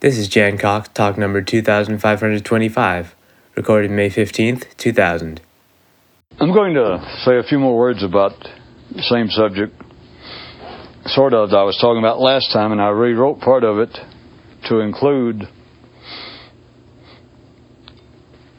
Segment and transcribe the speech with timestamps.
[0.00, 3.16] This is Jan Cox, talk number 2525,
[3.56, 5.40] recorded May 15th, 2000.
[6.38, 8.30] I'm going to say a few more words about
[8.94, 9.74] the same subject,
[11.06, 13.90] sort of, I was talking about last time, and I rewrote part of it
[14.68, 15.42] to include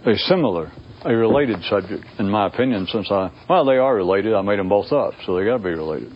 [0.05, 0.73] a similar,
[1.05, 4.33] a related subject, in my opinion, since I, well, they are related.
[4.33, 6.11] I made them both up, so they got to be related.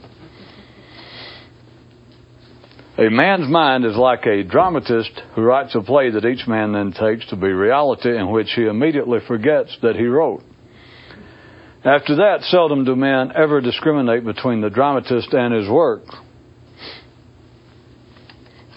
[2.96, 6.92] A man's mind is like a dramatist who writes a play that each man then
[6.92, 10.44] takes to be reality, in which he immediately forgets that he wrote.
[11.84, 16.04] After that, seldom do men ever discriminate between the dramatist and his work.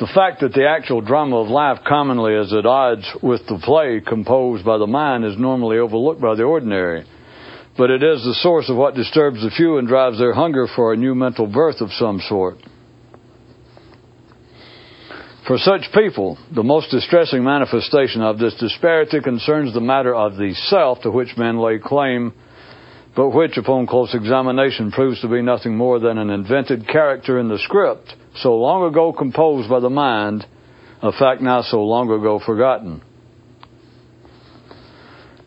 [0.00, 4.00] The fact that the actual drama of life commonly is at odds with the play
[4.06, 7.04] composed by the mind is normally overlooked by the ordinary.
[7.76, 10.94] But it is the source of what disturbs the few and drives their hunger for
[10.94, 12.56] a new mental birth of some sort.
[15.46, 20.54] For such people, the most distressing manifestation of this disparity concerns the matter of the
[20.54, 22.34] self to which men lay claim,
[23.14, 27.46] but which, upon close examination, proves to be nothing more than an invented character in
[27.48, 30.44] the script, so long ago composed by the mind,
[31.00, 33.00] a fact now so long ago forgotten.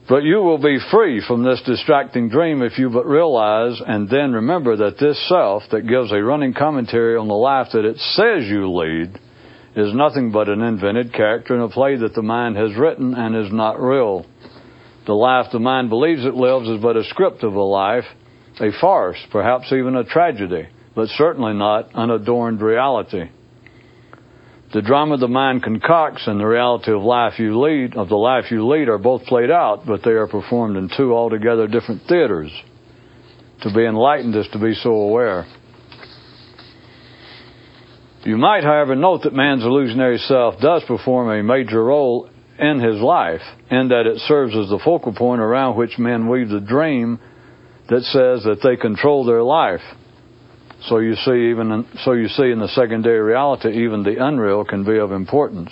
[0.07, 4.31] But you will be free from this distracting dream if you but realize and then
[4.31, 8.47] remember that this self that gives a running commentary on the life that it says
[8.47, 9.19] you lead
[9.79, 13.35] is nothing but an invented character in a play that the mind has written and
[13.35, 14.25] is not real.
[15.05, 18.05] The life the mind believes it lives is but a script of a life,
[18.59, 23.29] a farce, perhaps even a tragedy, but certainly not unadorned reality.
[24.71, 28.51] The drama the mind concocts and the reality of life you lead, of the life
[28.51, 32.51] you lead, are both played out, but they are performed in two altogether different theaters.
[33.61, 35.47] To be enlightened is to be so aware.
[38.23, 42.99] You might, however, note that man's illusionary self does perform a major role in his
[42.99, 47.19] life, in that it serves as the focal point around which men weave the dream
[47.87, 49.81] that says that they control their life.
[50.83, 54.65] So you see, even in, so you see in the secondary reality, even the unreal
[54.65, 55.71] can be of importance.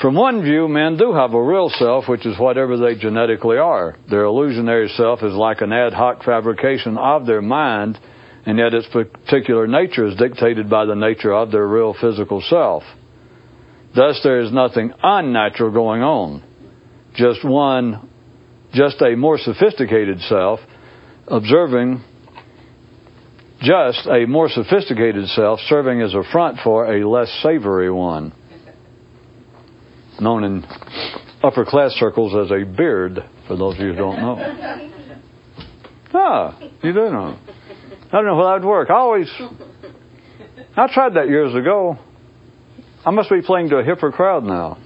[0.00, 3.96] From one view, men do have a real self, which is whatever they genetically are.
[4.08, 7.98] Their illusionary self is like an ad hoc fabrication of their mind
[8.46, 12.84] and yet its particular nature is dictated by the nature of their real physical self.
[13.94, 16.44] Thus, there is nothing unnatural going on.
[17.16, 18.08] Just one,
[18.72, 20.60] just a more sophisticated self
[21.26, 22.04] observing,
[23.60, 28.32] just a more sophisticated self serving as a front for a less savory one,
[30.20, 30.64] known in
[31.42, 33.18] upper class circles as a beard,
[33.48, 34.92] for those of you who don't know.
[36.18, 37.38] Ah, you do know.
[38.16, 38.88] I don't know how that would work.
[38.88, 39.30] I always,
[40.74, 41.98] I tried that years ago.
[43.04, 44.78] I must be playing to a hipper crowd now.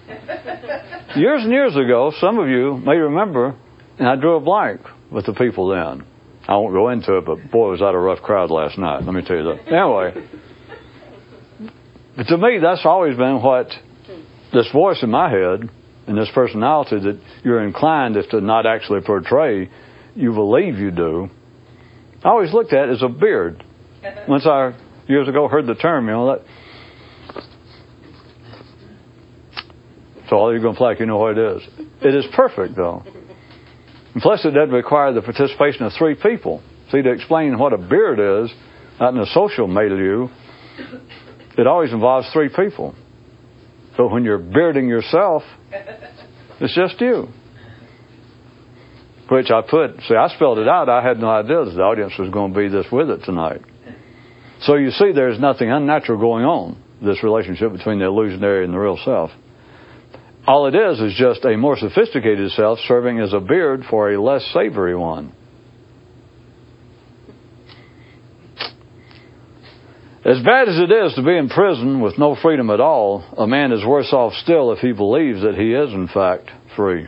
[1.15, 3.55] Years and years ago, some of you may remember,
[4.01, 4.81] and I drew a blank
[5.13, 6.05] with the people then.
[6.49, 9.05] I won't go into it, but boy, was that a rough crowd last night.
[9.05, 9.69] Let me tell you that.
[9.69, 10.27] Anyway,
[12.17, 13.69] but to me, that's always been what
[14.53, 15.71] this voice in my head
[16.09, 19.71] and this personality that you're inclined, if to not actually portray,
[20.17, 21.31] you believe you do,
[22.23, 23.65] I always looked at as a beard.
[24.29, 24.75] Once I
[25.09, 26.45] years ago heard the term, you know that.
[30.29, 31.63] So all you're going to play, you know what it is.
[32.03, 33.03] It is perfect though.
[34.15, 36.63] And plus, it doesn't require the participation of three people.
[36.93, 38.53] See, to explain what a beard is,
[38.99, 40.29] not in a social milieu,
[41.57, 42.95] it always involves three people.
[43.97, 45.43] So when you're bearding yourself,
[46.61, 47.29] it's just you
[49.31, 50.89] which I put, see, I spelled it out.
[50.89, 53.61] I had no idea that the audience was going to be this with it tonight.
[54.63, 58.79] So you see, there's nothing unnatural going on, this relationship between the illusionary and the
[58.79, 59.31] real self.
[60.49, 64.21] All it is is just a more sophisticated self serving as a beard for a
[64.21, 65.33] less savory one.
[70.25, 73.47] As bad as it is to be in prison with no freedom at all, a
[73.47, 77.07] man is worse off still if he believes that he is, in fact, free.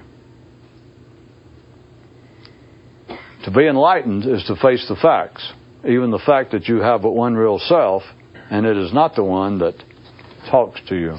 [3.45, 5.53] To be enlightened is to face the facts,
[5.85, 8.03] even the fact that you have but one real self,
[8.51, 9.75] and it is not the one that
[10.49, 11.17] talks to you.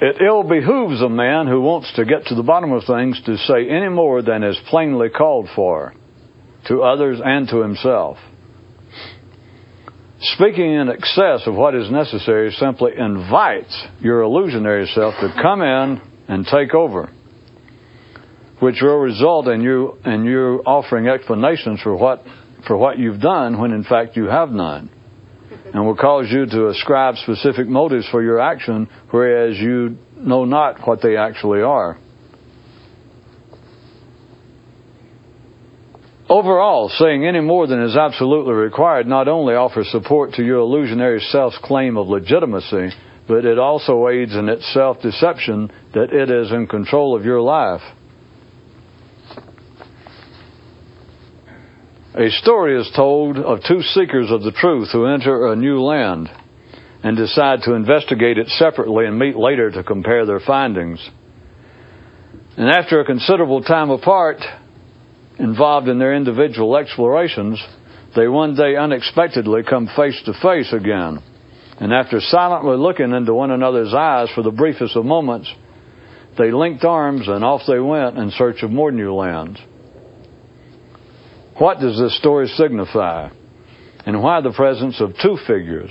[0.00, 3.36] It ill behooves a man who wants to get to the bottom of things to
[3.36, 5.92] say any more than is plainly called for
[6.68, 8.16] to others and to himself.
[10.20, 16.00] Speaking in excess of what is necessary simply invites your illusionary self to come in
[16.28, 17.10] and take over
[18.60, 22.22] which will result in you in you offering explanations for what
[22.66, 24.90] for what you've done when in fact you have none.
[25.72, 30.86] and will cause you to ascribe specific motives for your action, whereas you know not
[30.86, 31.98] what they actually are.
[36.28, 41.18] Overall, saying any more than is absolutely required not only offers support to your illusionary
[41.18, 42.90] self's claim of legitimacy,
[43.26, 47.40] but it also aids in its self deception that it is in control of your
[47.40, 47.82] life.
[52.14, 56.28] A story is told of two seekers of the truth who enter a new land
[57.04, 61.08] and decide to investigate it separately and meet later to compare their findings.
[62.56, 64.38] And after a considerable time apart,
[65.38, 67.62] involved in their individual explorations,
[68.16, 71.22] they one day unexpectedly come face to face again.
[71.78, 75.48] And after silently looking into one another's eyes for the briefest of moments,
[76.36, 79.60] they linked arms and off they went in search of more new lands.
[81.60, 83.28] What does this story signify?
[84.06, 85.90] And why the presence of two figures?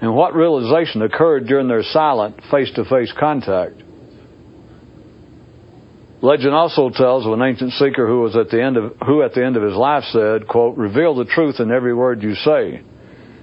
[0.00, 3.74] And what realization occurred during their silent face to face contact?
[6.22, 9.34] Legend also tells of an ancient seeker who was at the end of who at
[9.34, 12.80] the end of his life said, quote, reveal the truth in every word you say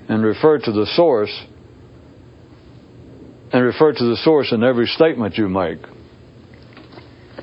[0.08, 1.44] and refer to the source
[3.52, 5.80] and refer to the source in every statement you make.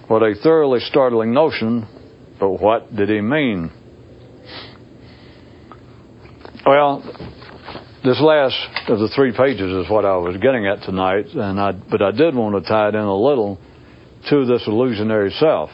[0.08, 1.86] What a thoroughly startling notion,
[2.40, 3.70] but what did he mean?
[6.64, 7.02] Well,
[8.04, 8.56] this last
[8.88, 12.12] of the three pages is what I was getting at tonight, and I, but I
[12.12, 13.58] did want to tie it in a little
[14.30, 15.70] to this illusionary self.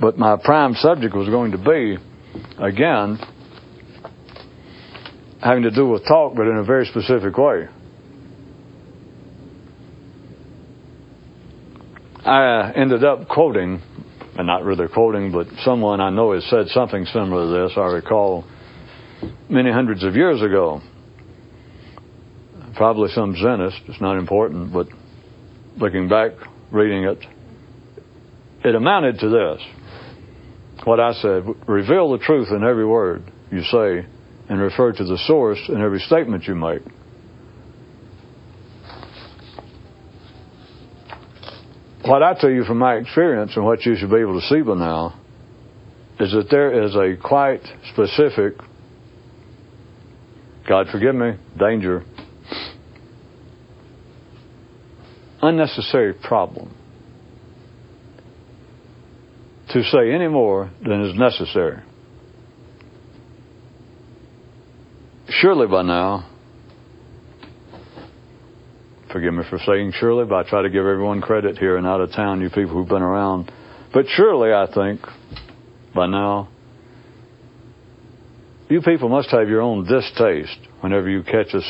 [0.00, 1.96] But my prime subject was going to be,
[2.58, 3.18] again,
[5.42, 7.66] having to do with talk, but in a very specific way.
[12.24, 13.82] I ended up quoting,
[14.36, 17.76] and not really quoting, but someone I know has said something similar to this.
[17.76, 18.44] I recall
[19.54, 20.82] many hundreds of years ago.
[22.74, 24.88] Probably some Zenist, it's not important, but
[25.76, 26.32] looking back,
[26.72, 27.18] reading it,
[28.64, 29.62] it amounted to this.
[30.82, 34.04] What I said, reveal the truth in every word you say
[34.48, 36.82] and refer to the source in every statement you make.
[42.04, 44.60] What I tell you from my experience and what you should be able to see
[44.60, 45.18] by now
[46.20, 47.62] is that there is a quite
[47.92, 48.54] specific
[50.66, 52.04] God forgive me, danger,
[55.42, 56.74] unnecessary problem
[59.68, 61.82] to say any more than is necessary.
[65.28, 66.30] Surely by now,
[69.12, 72.00] forgive me for saying surely, but I try to give everyone credit here and out
[72.00, 73.50] of town, you people who've been around.
[73.92, 75.00] But surely, I think,
[75.94, 76.48] by now,
[78.74, 81.60] you people must have your own distaste whenever you catch a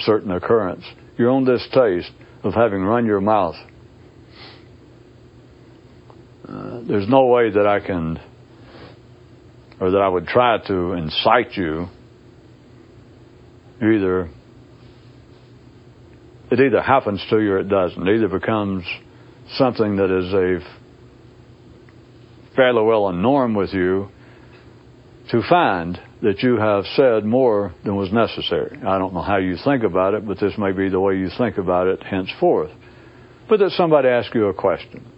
[0.00, 0.84] certain occurrence,
[1.16, 2.12] your own distaste
[2.44, 3.54] of having run your mouth.
[6.46, 8.20] Uh, there's no way that I can,
[9.80, 11.86] or that I would try to incite you.
[13.80, 14.28] Either
[16.50, 18.06] it either happens to you or it doesn't.
[18.06, 18.84] It either becomes
[19.56, 20.58] something that is a
[22.54, 24.08] fairly well a norm with you
[25.30, 28.78] to find that you have said more than was necessary.
[28.86, 31.30] I don't know how you think about it, but this may be the way you
[31.38, 32.70] think about it henceforth.
[33.48, 35.10] But that somebody asks you a question.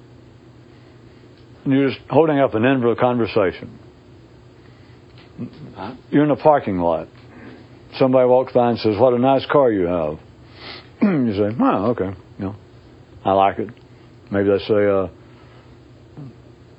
[1.65, 3.79] And you're just holding up an end of a conversation.
[6.11, 7.09] You're in a parking lot.
[7.99, 10.19] Somebody walks by and says, What a nice car you have.
[11.03, 12.17] you say, Oh, okay.
[12.39, 12.55] You know,
[13.25, 13.71] I like it.
[14.31, 15.09] Maybe they say, uh,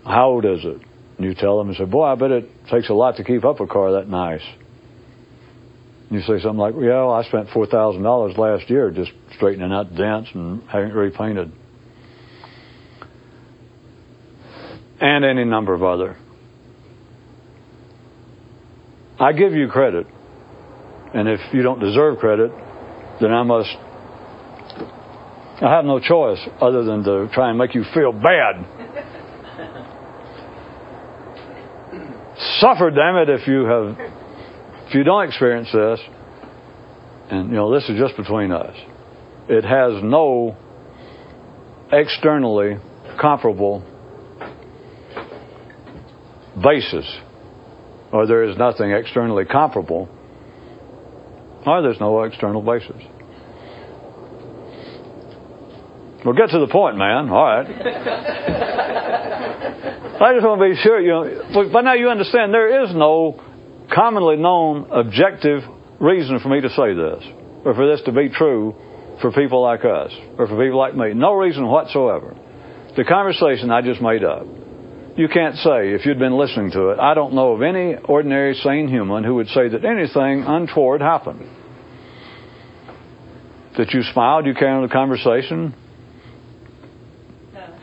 [0.05, 0.81] How old is it?
[1.17, 3.43] And you tell them and say, Boy, I bet it takes a lot to keep
[3.43, 4.43] up a car that nice.
[6.09, 10.29] You say something like, Yeah, well, I spent $4,000 last year just straightening out dents
[10.33, 11.51] and having it repainted.
[15.01, 16.17] And any number of other.
[19.19, 20.07] I give you credit.
[21.13, 22.51] And if you don't deserve credit,
[23.21, 23.69] then I must.
[25.61, 28.65] I have no choice other than to try and make you feel bad.
[32.59, 33.97] Suffer, damn it, if you have,
[34.87, 35.99] if you don't experience this.
[37.29, 38.75] And you know, this is just between us.
[39.49, 40.55] It has no
[41.91, 42.77] externally
[43.19, 43.83] comparable
[46.61, 47.05] basis,
[48.11, 50.09] or there is nothing externally comparable,
[51.65, 53.01] or there's no external basis.
[56.25, 57.29] Well, get to the point, man.
[57.29, 58.69] All right.
[60.23, 63.43] I just want to be sure, you know, but now you understand there is no
[63.93, 65.63] commonly known objective
[65.99, 67.23] reason for me to say this,
[67.65, 68.73] or for this to be true
[69.21, 71.13] for people like us, or for people like me.
[71.13, 72.35] No reason whatsoever.
[72.95, 74.45] The conversation I just made up.
[75.17, 78.55] You can't say, if you'd been listening to it, I don't know of any ordinary
[78.55, 81.49] sane human who would say that anything untoward happened.
[83.77, 85.75] That you smiled, you carried on the conversation,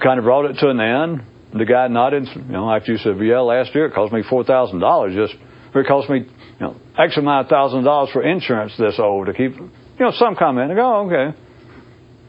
[0.02, 1.22] kind of brought it to an end.
[1.52, 4.22] The guy not in, you know, after you said, yeah, last year it cost me
[4.22, 5.34] $4,000 just,
[5.74, 9.32] it cost me, you know, X amount of thousand dollars for insurance this old to
[9.32, 10.70] keep, you know, some comment.
[10.70, 11.36] I go, oh, okay.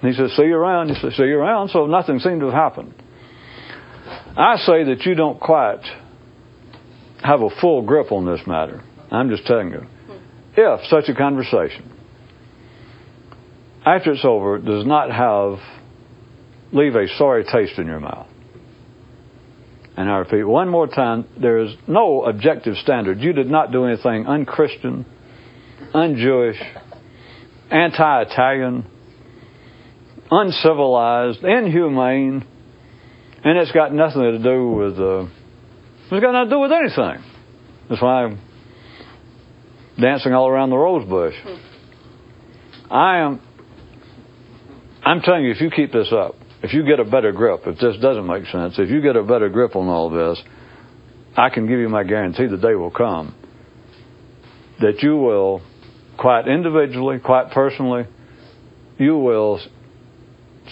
[0.01, 0.89] And he says, see you around.
[0.89, 1.69] He says, see you around.
[1.69, 2.93] So nothing seemed to have happened.
[4.35, 5.83] I say that you don't quite
[7.23, 8.81] have a full grip on this matter.
[9.11, 9.85] I'm just telling you.
[10.57, 11.91] If such a conversation,
[13.85, 15.59] after it's over, does not have,
[16.71, 18.27] leave a sorry taste in your mouth.
[19.97, 23.19] And I repeat one more time, there is no objective standard.
[23.19, 25.05] You did not do anything unchristian,
[25.93, 26.61] unjewish,
[27.69, 28.85] anti-Italian,
[30.29, 32.45] uncivilized, inhumane,
[33.43, 35.25] and it's got nothing to do with, uh,
[36.09, 37.23] it's got nothing to do with anything.
[37.89, 38.39] That's why I'm
[39.99, 41.35] dancing all around the rose bush.
[42.89, 43.41] I am,
[45.03, 47.79] I'm telling you, if you keep this up, if you get a better grip, if
[47.79, 50.41] this doesn't make sense, if you get a better grip on all this,
[51.35, 53.35] I can give you my guarantee the day will come
[54.81, 55.61] that you will,
[56.17, 58.03] quite individually, quite personally,
[58.97, 59.59] you will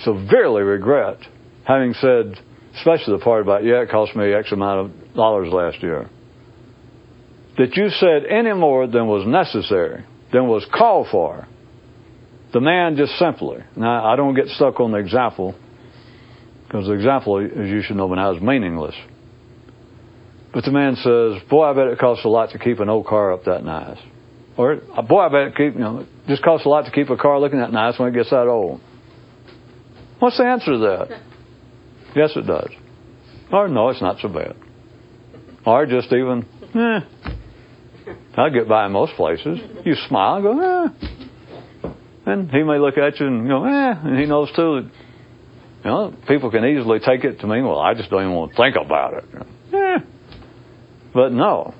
[0.03, 1.17] severely regret
[1.65, 2.33] having said,
[2.75, 6.09] especially the part about, yeah, it cost me X amount of dollars last year,
[7.57, 10.03] that you said any more than was necessary,
[10.33, 11.47] than was called for.
[12.53, 15.53] The man just simply, now I don't get stuck on the example,
[16.69, 18.93] because the example, as you should know by now, is meaningless.
[20.53, 23.07] But the man says, boy, I bet it costs a lot to keep an old
[23.07, 23.97] car up that nice.
[24.55, 27.17] Or, boy, I bet it keep, you know, just costs a lot to keep a
[27.17, 28.81] car looking that nice when it gets that old.
[30.19, 31.21] What's the answer to that?
[32.15, 32.69] yes, it does.
[33.51, 34.55] Or no, it's not so bad.
[35.65, 36.45] Or just even,
[36.75, 36.99] eh.
[38.37, 39.59] I get by in most places.
[39.85, 41.93] You smile and go, eh.
[42.27, 43.93] And he may look at you and go, eh.
[44.03, 44.91] And he knows too that,
[45.83, 48.51] you know, people can easily take it to mean, well, I just don't even want
[48.51, 49.23] to think about it.
[49.73, 49.97] Eh.
[51.13, 51.73] But no.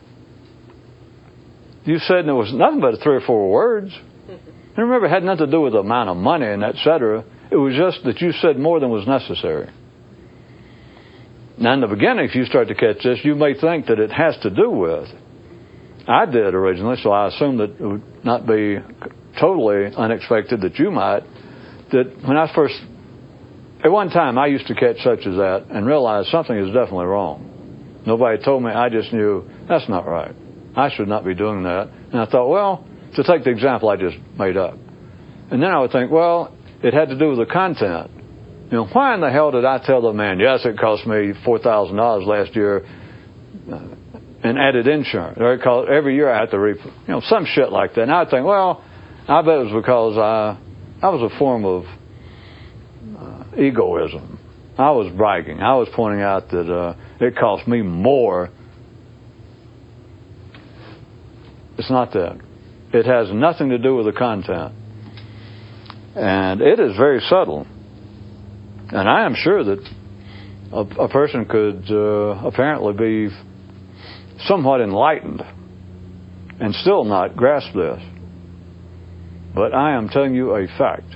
[1.84, 3.92] You said there was nothing but three or four words.
[4.78, 7.26] And remember, it had nothing to do with the amount of money and et cetera.
[7.52, 9.70] It was just that you said more than was necessary.
[11.58, 14.12] Now, in the beginning, if you start to catch this, you may think that it
[14.12, 15.10] has to do with.
[16.08, 18.78] I did originally, so I assumed that it would not be
[19.38, 21.24] totally unexpected that you might.
[21.92, 22.76] That when I first,
[23.84, 27.06] at one time, I used to catch such as that and realize something is definitely
[27.06, 28.02] wrong.
[28.06, 30.36] Nobody told me, I just knew that's not right.
[30.76, 31.90] I should not be doing that.
[32.12, 34.76] And I thought, well, to take the example I just made up.
[35.52, 38.12] And then I would think, well, it had to do with the content.
[38.72, 41.34] You know, why in the hell did I tell the man, yes, it cost me
[41.46, 42.86] $4,000 last year
[43.72, 43.88] uh,
[44.44, 45.38] and added insurance?
[45.40, 48.04] Or it cost, every year I have to, re- you know, some shit like that.
[48.04, 48.84] And I'd think, well,
[49.28, 50.58] I bet it was because I,
[51.06, 51.86] I was a form of
[53.58, 54.40] egoism.
[54.78, 55.60] I was bragging.
[55.60, 58.50] I was pointing out that uh, it cost me more.
[61.78, 62.40] It's not that.
[62.94, 64.74] It has nothing to do with the content.
[66.16, 67.68] And it is very subtle.
[68.92, 69.88] And I am sure that
[70.72, 73.36] a, a person could uh, apparently be
[74.48, 75.42] somewhat enlightened
[76.60, 78.02] and still not grasp this.
[79.54, 81.16] But I am telling you a fact.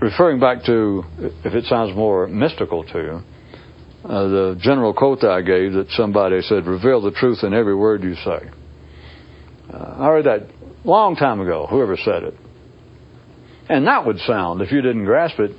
[0.00, 1.04] Referring back to,
[1.44, 3.22] if it sounds more mystical to you,
[4.04, 7.74] uh, the general quote that I gave that somebody said, reveal the truth in every
[7.74, 8.48] word you say.
[9.72, 10.46] Uh, I read that
[10.84, 12.34] long time ago, whoever said it.
[13.68, 15.50] And that would sound, if you didn't grasp it,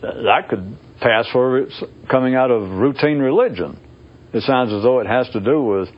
[0.00, 3.78] that could pass for it's coming out of routine religion.
[4.32, 5.88] It sounds as though it has to do with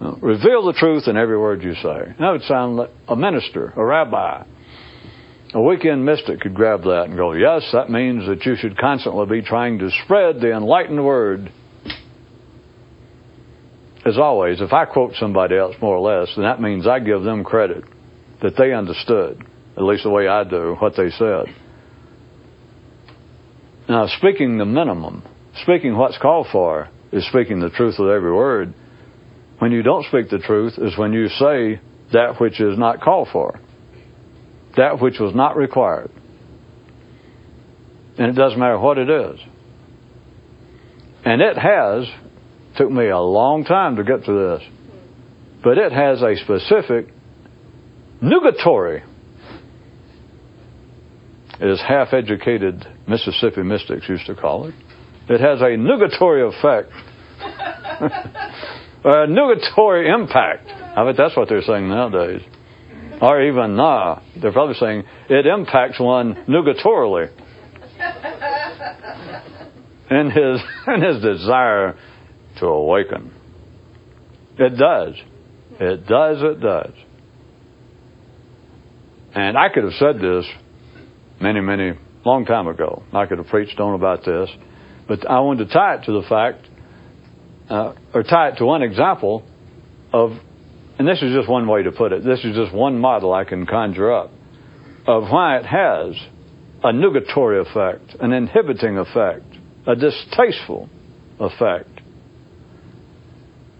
[0.00, 2.14] uh, reveal the truth in every word you say.
[2.18, 4.44] That would sound like a minister, a rabbi.
[5.54, 9.26] A weekend mystic could grab that and go, yes, that means that you should constantly
[9.26, 11.52] be trying to spread the enlightened word.
[14.04, 17.22] As always, if I quote somebody else more or less, then that means I give
[17.22, 17.84] them credit
[18.42, 19.44] that they understood,
[19.76, 21.46] at least the way I do, what they said.
[23.88, 25.22] Now, speaking the minimum,
[25.62, 28.74] speaking what's called for, is speaking the truth with every word.
[29.58, 31.80] When you don't speak the truth is when you say
[32.12, 33.60] that which is not called for,
[34.76, 36.10] that which was not required.
[38.18, 39.40] And it doesn't matter what it is.
[41.24, 42.06] And it has,
[42.76, 44.68] took me a long time to get to this.
[45.62, 47.12] but it has a specific
[48.22, 49.02] nugatory.
[51.60, 54.74] As half educated Mississippi mystics used to call it.
[55.28, 56.92] It has a nugatory effect,
[59.04, 60.68] a nugatory impact.
[60.68, 62.42] I bet that's what they're saying nowadays.
[63.20, 67.30] Or even, nah, they're probably saying it impacts one nugatorily
[70.10, 71.98] in his, in his desire
[72.58, 73.32] to awaken.
[74.58, 75.14] It does.
[75.78, 76.92] It does, it does.
[79.34, 80.46] And I could have said this
[81.40, 81.92] many, many,
[82.24, 83.02] long time ago.
[83.12, 84.50] I could have preached on about this.
[85.06, 86.66] But I wanted to tie it to the fact,
[87.68, 89.44] uh, or tie it to one example
[90.12, 90.32] of,
[90.98, 92.24] and this is just one way to put it.
[92.24, 94.30] This is just one model I can conjure up
[95.06, 96.16] of why it has
[96.82, 99.44] a nugatory effect, an inhibiting effect,
[99.86, 100.88] a distasteful
[101.38, 101.90] effect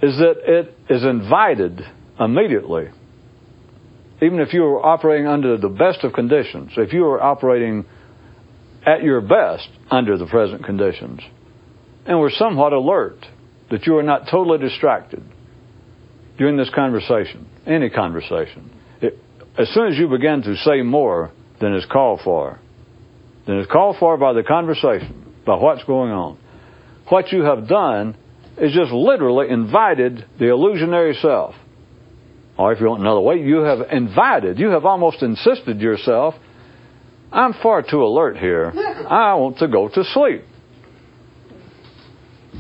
[0.03, 1.81] is that it is invited
[2.21, 2.89] immediately.
[4.21, 7.85] Even if you are operating under the best of conditions, if you are operating
[8.85, 11.21] at your best under the present conditions,
[12.05, 13.19] and we're somewhat alert
[13.71, 15.23] that you are not totally distracted
[16.39, 19.19] during this conversation, any conversation, it,
[19.59, 22.59] as soon as you begin to say more than is called for,
[23.47, 26.39] than is called for by the conversation, by what's going on,
[27.09, 28.17] what you have done
[28.59, 31.55] is just literally invited the illusionary self.
[32.59, 36.35] Or if you want another way, you have invited, you have almost insisted yourself,
[37.31, 38.73] I'm far too alert here.
[39.09, 40.43] I want to go to sleep.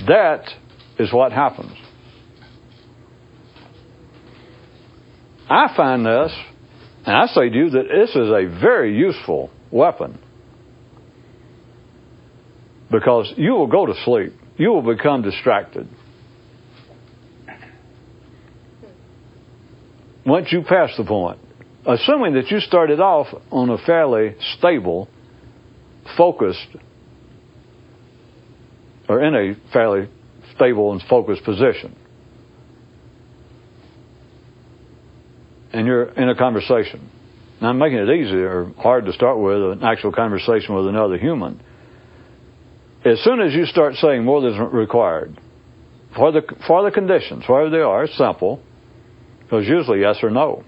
[0.06, 0.44] That
[0.98, 1.72] is what happens.
[5.48, 6.32] I find this,
[7.06, 10.18] and I say to you that this is a very useful weapon.
[12.90, 15.88] Because you will go to sleep you will become distracted.
[20.24, 21.38] Once you pass the point,
[21.86, 25.08] assuming that you started off on a fairly stable,
[26.16, 26.66] focused,
[29.08, 30.08] or in a fairly
[30.54, 31.96] stable and focused position,
[35.76, 37.10] and you're in a conversation.
[37.60, 41.18] Now, I'm making it easy or hard to start with an actual conversation with another
[41.18, 41.60] human.
[43.04, 45.38] As soon as you start saying more than is required,
[46.16, 48.62] for the, for the conditions, whatever they are, it's simple,
[49.40, 50.64] because usually yes or no.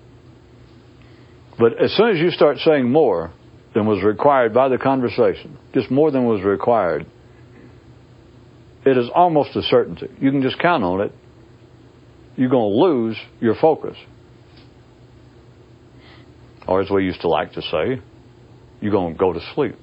[1.58, 3.32] But as soon as you start saying more
[3.74, 7.06] than was required by the conversation, just more than was required,
[8.84, 10.08] it is almost a certainty.
[10.20, 11.12] You can just count on it.
[12.36, 13.96] You're going to lose your focus.
[16.68, 18.00] Or as we used to like to say,
[18.80, 19.74] you're going to go to sleep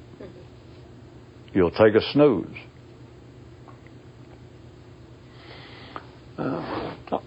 [1.56, 2.48] you'll take a snooze.
[6.38, 7.20] Uh,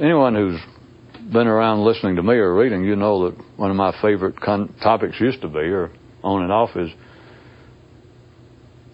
[0.00, 0.58] anyone who's
[1.32, 4.74] been around listening to me or reading, you know that one of my favorite con-
[4.82, 5.90] topics used to be, or
[6.24, 6.90] on and off, is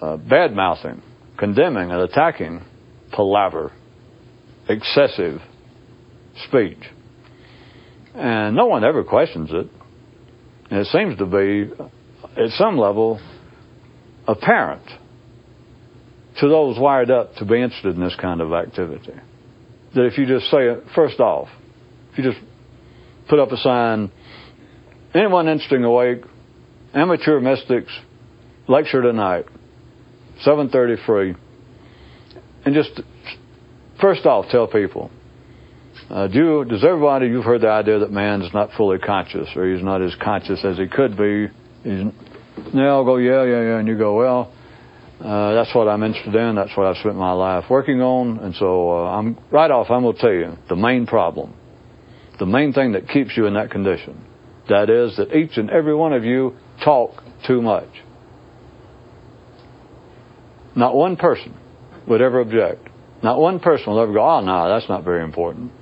[0.00, 1.00] uh, bad mouthing,
[1.38, 2.62] condemning, and attacking
[3.12, 3.70] palaver,
[4.68, 5.40] excessive
[6.48, 6.82] speech.
[8.14, 9.68] And no one ever questions it.
[10.70, 11.70] And it seems to be,
[12.36, 13.20] at some level,
[14.26, 14.84] apparent
[16.40, 19.14] to those wired up to be interested in this kind of activity.
[19.94, 21.48] That if you just say it, first off,
[22.12, 22.42] if you just
[23.28, 24.10] put up a sign,
[25.14, 26.22] anyone interested awake,
[26.94, 27.92] amateur mystics,
[28.68, 29.46] lecture tonight,
[30.46, 31.34] 7.30 free,
[32.64, 33.00] and just
[34.00, 35.10] first off tell people,
[36.10, 39.72] uh, do you, does everybody, you've heard the idea that man's not fully conscious, or
[39.72, 41.48] he's not as conscious as he could be.
[41.84, 42.04] He's,
[42.74, 43.78] They'll go, yeah, yeah, yeah.
[43.78, 44.52] And you go, well,
[45.20, 46.54] uh, that's what I'm interested in.
[46.54, 48.38] That's what I've spent my life working on.
[48.38, 49.90] And so uh, I'm right off.
[49.90, 51.54] I'm going to tell you the main problem,
[52.38, 54.22] the main thing that keeps you in that condition.
[54.68, 57.88] That is that each and every one of you talk too much.
[60.76, 61.56] Not one person
[62.06, 62.88] would ever object.
[63.22, 65.72] Not one person will ever go, oh, no, that's not very important.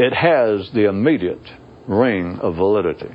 [0.00, 1.46] It has the immediate
[1.86, 3.14] ring of validity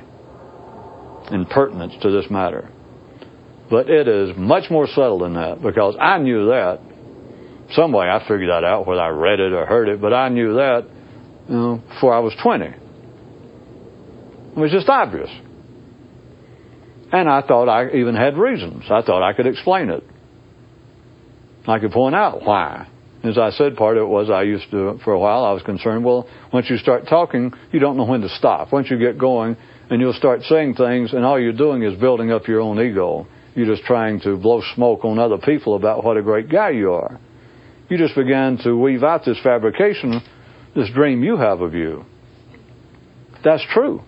[1.32, 2.70] and pertinence to this matter.
[3.68, 6.78] But it is much more subtle than that because I knew that.
[7.72, 10.28] Some way I figured that out, whether I read it or heard it, but I
[10.28, 10.86] knew that
[11.48, 12.66] you know, before I was 20.
[12.66, 12.76] It
[14.54, 15.30] was just obvious.
[17.10, 18.84] And I thought I even had reasons.
[18.88, 20.04] I thought I could explain it.
[21.66, 22.86] I could point out why.
[23.26, 25.62] As I said, part of it was I used to, for a while, I was
[25.62, 28.72] concerned, well, once you start talking, you don't know when to stop.
[28.72, 29.56] Once you get going,
[29.90, 33.26] and you'll start saying things, and all you're doing is building up your own ego.
[33.54, 36.92] You're just trying to blow smoke on other people about what a great guy you
[36.92, 37.18] are.
[37.88, 40.20] You just began to weave out this fabrication,
[40.74, 42.04] this dream you have of you.
[43.44, 44.02] That's true.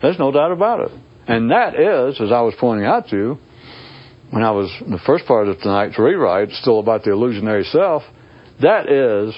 [0.00, 0.92] There's no doubt about it.
[1.28, 3.38] And that is, as I was pointing out to you,
[4.30, 8.02] when I was in the first part of tonight's rewrite, still about the illusionary self,
[8.60, 9.34] that is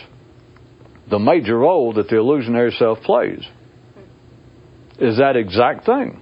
[1.10, 3.42] the major role that the illusionary self plays.
[5.00, 6.20] Is that exact thing.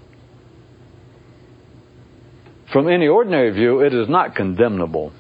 [2.72, 5.12] From any ordinary view, it is not condemnable.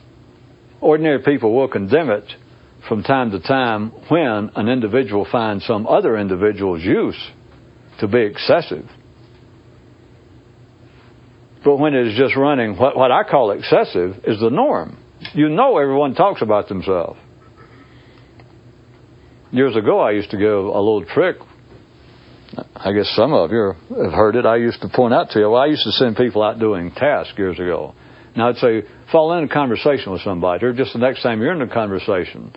[0.80, 2.24] Ordinary people will condemn it
[2.88, 7.18] from time to time when an individual finds some other individual's use
[8.00, 8.86] to be excessive.
[11.64, 14.98] But when it is just running, what, what I call excessive is the norm.
[15.32, 17.18] You know everyone talks about themselves.
[19.52, 21.36] Years ago, I used to give a little trick.
[22.74, 24.44] I guess some of you have heard it.
[24.44, 25.50] I used to point out to you.
[25.50, 27.94] Well, I used to send people out doing tasks years ago.
[28.36, 28.82] Now I'd say,
[29.12, 32.52] fall in a conversation with somebody, or just the next time you're in a conversation.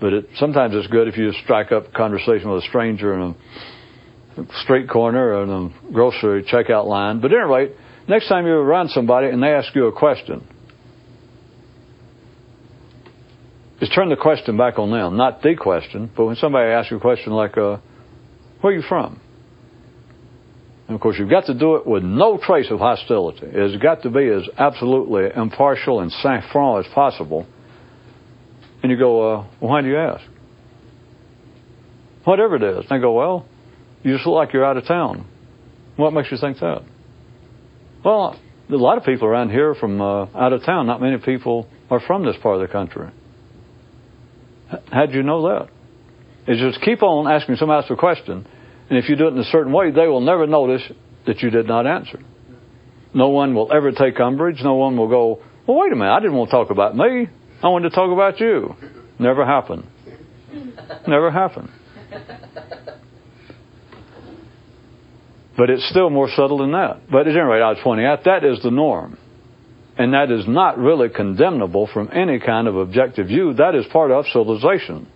[0.00, 3.14] But it, sometimes it's good if you just strike up a conversation with a stranger
[3.14, 3.34] in
[4.36, 7.20] a street corner or in a grocery checkout line.
[7.20, 7.74] But anyway,
[8.08, 10.46] next time you're around somebody and they ask you a question,
[13.80, 16.96] is turn the question back on them, not the question, but when somebody asks you
[16.96, 17.78] a question like, uh,
[18.60, 19.20] where are you from?
[20.88, 23.46] And of course, you've got to do it with no trace of hostility.
[23.46, 27.46] It's got to be as absolutely impartial and sang-froid as possible.
[28.82, 30.24] And you go, uh, well, why do you ask?
[32.24, 32.86] Whatever it is.
[32.88, 33.46] And they go, well,
[34.02, 35.26] you just look like you're out of town.
[35.96, 36.82] What makes you think that?
[38.04, 38.38] Well,
[38.70, 40.86] a lot of people around here from uh, out of town.
[40.86, 43.10] Not many people are from this part of the country.
[44.90, 45.68] How'd you know that?
[46.46, 48.46] Is just keep on asking somebody else a question
[48.88, 50.82] and if you do it in a certain way, they will never notice
[51.26, 52.20] that you did not answer.
[53.12, 54.60] No one will ever take umbrage.
[54.62, 57.28] No one will go, well, wait a minute, I didn't want to talk about me.
[57.62, 58.74] I wanted to talk about you.
[59.18, 59.84] Never happened.
[61.06, 61.70] Never happened.
[65.56, 67.10] But it's still more subtle than that.
[67.10, 69.18] But at any rate, I was pointing out that is the norm.
[69.98, 73.52] And that is not really condemnable from any kind of objective view.
[73.54, 75.08] That is part of civilization.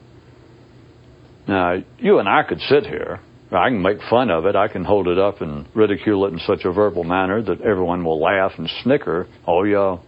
[1.46, 3.20] Now, you and I could sit here
[3.54, 4.56] I can make fun of it.
[4.56, 8.02] I can hold it up and ridicule it in such a verbal manner that everyone
[8.04, 9.26] will laugh and snicker.
[9.46, 9.98] Oh, yeah,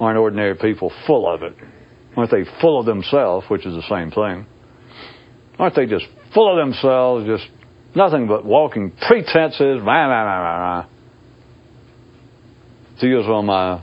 [0.00, 1.54] aren't ordinary people full of it?
[2.16, 4.46] Aren't they full of themselves, which is the same thing?
[5.58, 7.46] Aren't they just full of themselves, just
[7.94, 9.82] nothing but walking pretenses?
[9.82, 10.86] Blah, blah, blah,
[13.00, 13.82] to use one of my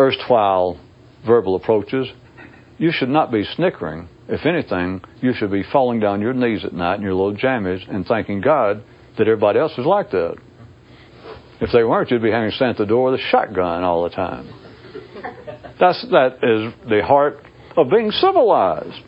[0.00, 0.80] erstwhile
[1.26, 2.08] verbal approaches,
[2.78, 6.72] you should not be snickering if anything, you should be falling down your knees at
[6.72, 8.82] night in your little jammies and thanking God
[9.18, 10.36] that everybody else is like that.
[11.60, 14.10] If they weren't, you'd be hanging stand at the door with a shotgun all the
[14.10, 14.48] time.
[15.78, 17.38] That's that is the heart
[17.76, 19.02] of being civilized.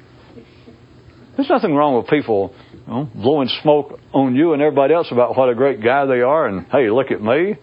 [1.37, 5.37] There's nothing wrong with people you know, blowing smoke on you and everybody else about
[5.37, 7.55] what a great guy they are, and hey, look at me.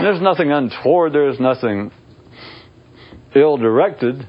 [0.00, 1.12] There's nothing untoward.
[1.12, 1.90] There's nothing
[3.34, 4.26] ill-directed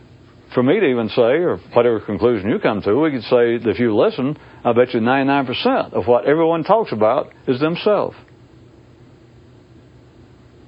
[0.56, 3.68] for me to even say, or whatever conclusion you come to, we could say that
[3.68, 8.16] if you listen, I bet you 99% of what everyone talks about is themselves.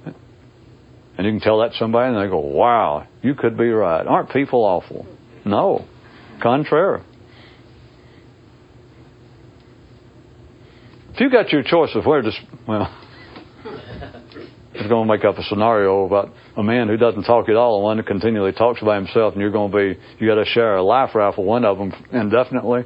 [0.04, 4.06] And you can tell that somebody and they go, wow, you could be right.
[4.06, 5.06] Aren't people awful?
[5.44, 5.86] No.
[6.40, 7.02] Contrary.
[11.14, 12.30] If you got your choice of where to,
[12.68, 12.94] well,
[14.80, 17.76] is going to make up a scenario about a man who doesn't talk at all
[17.76, 20.44] and one who continually talks about himself, and you're going to be, you got to
[20.44, 22.84] share a life raft with one of them indefinitely.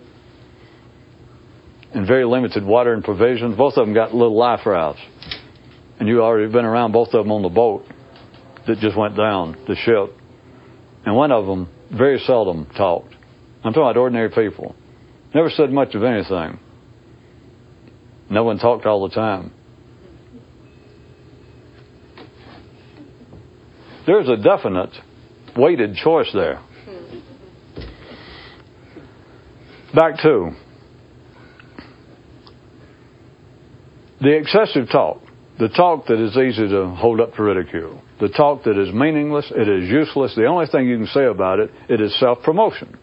[1.95, 3.57] And very limited water and provisions.
[3.57, 5.01] Both of them got little life rafts.
[6.01, 7.85] And you already been around both of them on the boat
[8.67, 10.17] that just went down, the ship.
[11.05, 13.15] And one of them very seldom talked.
[13.65, 14.75] I'm talking about ordinary people.
[15.35, 16.59] Never said much of anything.
[18.31, 19.53] No one talked all the time.
[24.07, 24.91] There's a definite
[25.57, 26.61] weighted choice there.
[29.95, 30.53] Back to
[34.21, 35.21] the excessive talk,
[35.59, 39.53] the talk that is easy to hold up to ridicule, the talk that is meaningless,
[39.55, 40.35] it is useless.
[40.35, 42.99] The only thing you can say about it, it is self promotion.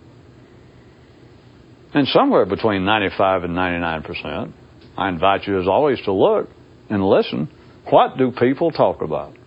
[1.93, 4.53] And somewhere between 95 and 99%,
[4.97, 6.49] I invite you as always to look
[6.89, 7.49] and listen.
[7.89, 9.38] What do people talk about?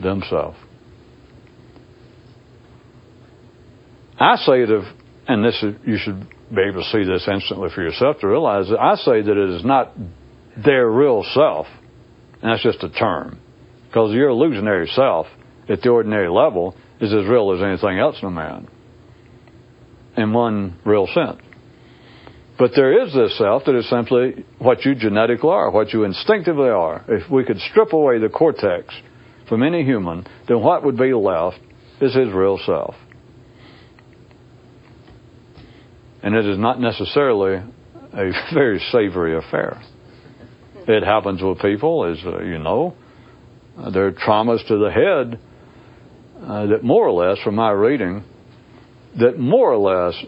[0.00, 0.56] Themselves.
[4.18, 4.92] I say that,
[5.28, 8.68] and this is, you should be able to see this instantly for yourself to realize
[8.68, 9.92] that I say that it is not
[10.64, 11.66] their real self,
[12.40, 13.38] and that's just a term.
[13.88, 15.26] Because your illusionary self
[15.68, 18.68] at the ordinary level is as real as anything else in a man,
[20.16, 21.40] in one real sense.
[22.58, 26.70] But there is this self that is simply what you genetically are, what you instinctively
[26.70, 27.04] are.
[27.06, 28.94] If we could strip away the cortex
[29.48, 31.58] from any human, then what would be left
[32.00, 32.94] is his real self.
[36.22, 37.62] And it is not necessarily
[38.12, 39.80] a very savory affair.
[40.88, 42.94] It happens with people, as uh, you know.
[43.78, 45.40] Uh, there are traumas to the head
[46.42, 48.24] uh, that more or less, from my reading,
[49.18, 50.24] that more or less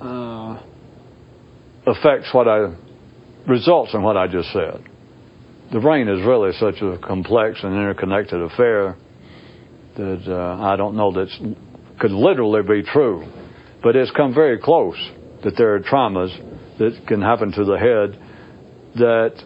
[0.00, 0.62] uh,
[1.86, 2.74] affects what I
[3.48, 4.84] results in what I just said.
[5.72, 8.94] The brain is really such a complex and interconnected affair
[9.96, 11.28] that uh, I don't know that
[11.98, 13.26] could literally be true,
[13.82, 14.96] but it's come very close
[15.44, 16.30] that there are traumas
[16.78, 18.20] that can happen to the head
[18.96, 19.42] that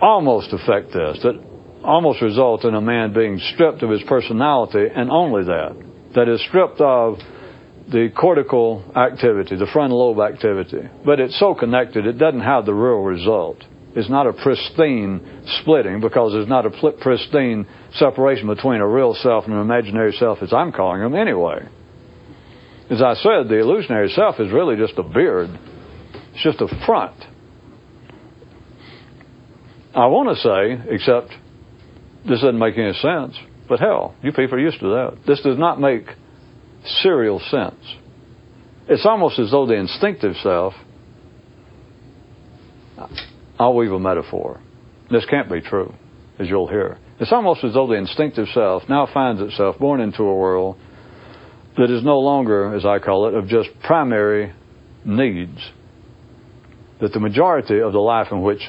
[0.00, 1.38] almost affect this, that
[1.84, 5.76] almost result in a man being stripped of his personality, and only that,
[6.14, 7.18] that is stripped of
[7.90, 10.88] the cortical activity, the frontal lobe activity.
[11.04, 13.58] But it's so connected, it doesn't have the real result.
[13.94, 19.44] It's not a pristine splitting because there's not a pristine separation between a real self
[19.44, 21.68] and an imaginary self, as I'm calling them anyway.
[22.90, 25.50] As I said, the illusionary self is really just a beard.
[26.32, 27.16] It's just a front.
[29.94, 31.28] I want to say, except
[32.26, 35.18] this doesn't make any sense, but hell, you people are used to that.
[35.26, 36.06] This does not make
[37.02, 37.84] serial sense.
[38.88, 40.72] It's almost as though the instinctive self,
[43.62, 44.60] I'll weave a metaphor.
[45.08, 45.94] This can't be true,
[46.40, 46.98] as you'll hear.
[47.20, 50.78] It's almost as though the instinctive self now finds itself born into a world
[51.76, 54.52] that is no longer, as I call it, of just primary
[55.04, 55.58] needs.
[57.00, 58.68] That the majority of the life in which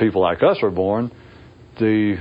[0.00, 1.12] people like us are born,
[1.78, 2.16] the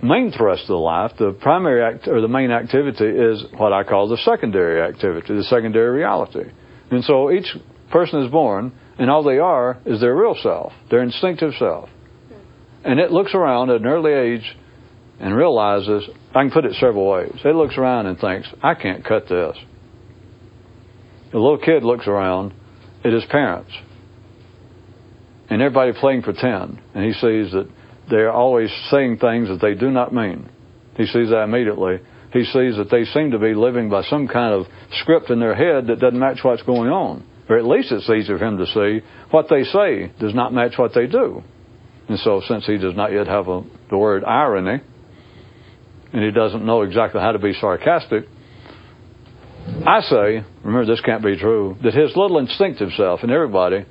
[0.00, 3.82] main thrust of the life, the primary act or the main activity is what I
[3.82, 6.48] call the secondary activity, the secondary reality.
[6.92, 7.56] And so each
[7.90, 11.88] person is born, and all they are is their real self, their instinctive self.
[12.84, 14.56] And it looks around at an early age
[15.18, 17.34] and realizes, I can put it several ways.
[17.42, 19.56] It looks around and thinks, I can't cut this.
[21.32, 22.52] The little kid looks around
[23.02, 23.72] at his parents
[25.48, 27.68] and everybody playing pretend, and he sees that
[28.08, 30.48] they're always saying things that they do not mean.
[30.96, 32.00] He sees that immediately.
[32.32, 34.66] He sees that they seem to be living by some kind of
[35.00, 37.24] script in their head that doesn't match what's going on.
[37.50, 40.74] Or at least it's easy for him to see what they say does not match
[40.76, 41.42] what they do.
[42.08, 44.80] And so, since he does not yet have a, the word irony,
[46.12, 48.26] and he doesn't know exactly how to be sarcastic,
[49.84, 53.84] I say, remember this can't be true, that his little instinctive self and everybody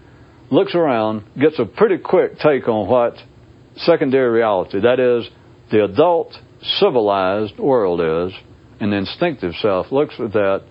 [0.50, 3.15] looks around, gets a pretty quick take on what
[3.76, 5.30] secondary reality, that is,
[5.69, 6.34] the adult
[6.80, 8.38] civilized world is,
[8.80, 10.63] and the instinctive self looks at that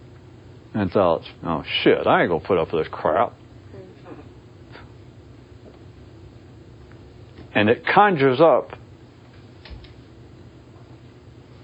[0.78, 3.32] and thoughts, oh shit, I ain't gonna put up with this crap.
[7.54, 8.70] And it conjures up.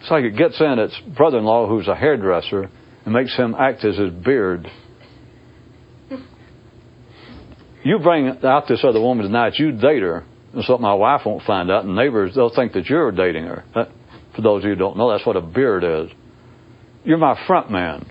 [0.01, 2.69] It's like it gets in its brother in law who's a hairdresser
[3.05, 4.67] and makes him act as his beard.
[7.85, 10.25] You bring out this other woman tonight, you date her,
[10.55, 13.63] and something my wife won't find out, and neighbors, they'll think that you're dating her.
[13.75, 13.91] That,
[14.35, 16.11] for those of you who don't know, that's what a beard is.
[17.05, 18.11] You're my front man.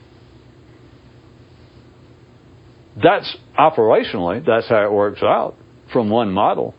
[3.01, 5.55] That's operationally, that's how it works out
[5.91, 6.75] from one model.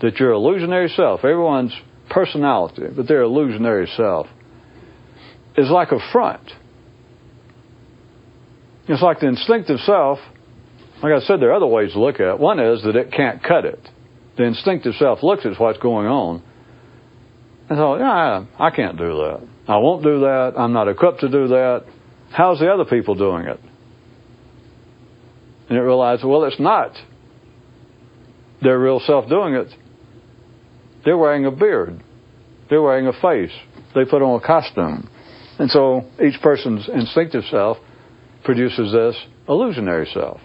[0.00, 1.74] That your illusionary self, everyone's
[2.10, 4.26] personality, but their illusionary self,
[5.56, 6.50] is like a front.
[8.88, 10.18] It's like the instinctive self.
[11.02, 12.38] Like I said, there are other ways to look at it.
[12.38, 13.80] One is that it can't cut it.
[14.36, 16.42] The instinctive self looks at what's going on
[17.68, 19.48] and thought, yeah, I can't do that.
[19.68, 20.54] I won't do that.
[20.56, 21.84] I'm not equipped to do that.
[22.30, 23.60] How's the other people doing it?
[25.68, 26.92] And it realized, well, it's not
[28.62, 29.68] their real self doing it.
[31.04, 32.02] They're wearing a beard.
[32.70, 33.54] They're wearing a face.
[33.94, 35.08] They put on a costume.
[35.58, 37.78] And so each person's instinctive self
[38.44, 39.16] produces this
[39.48, 40.40] illusionary self.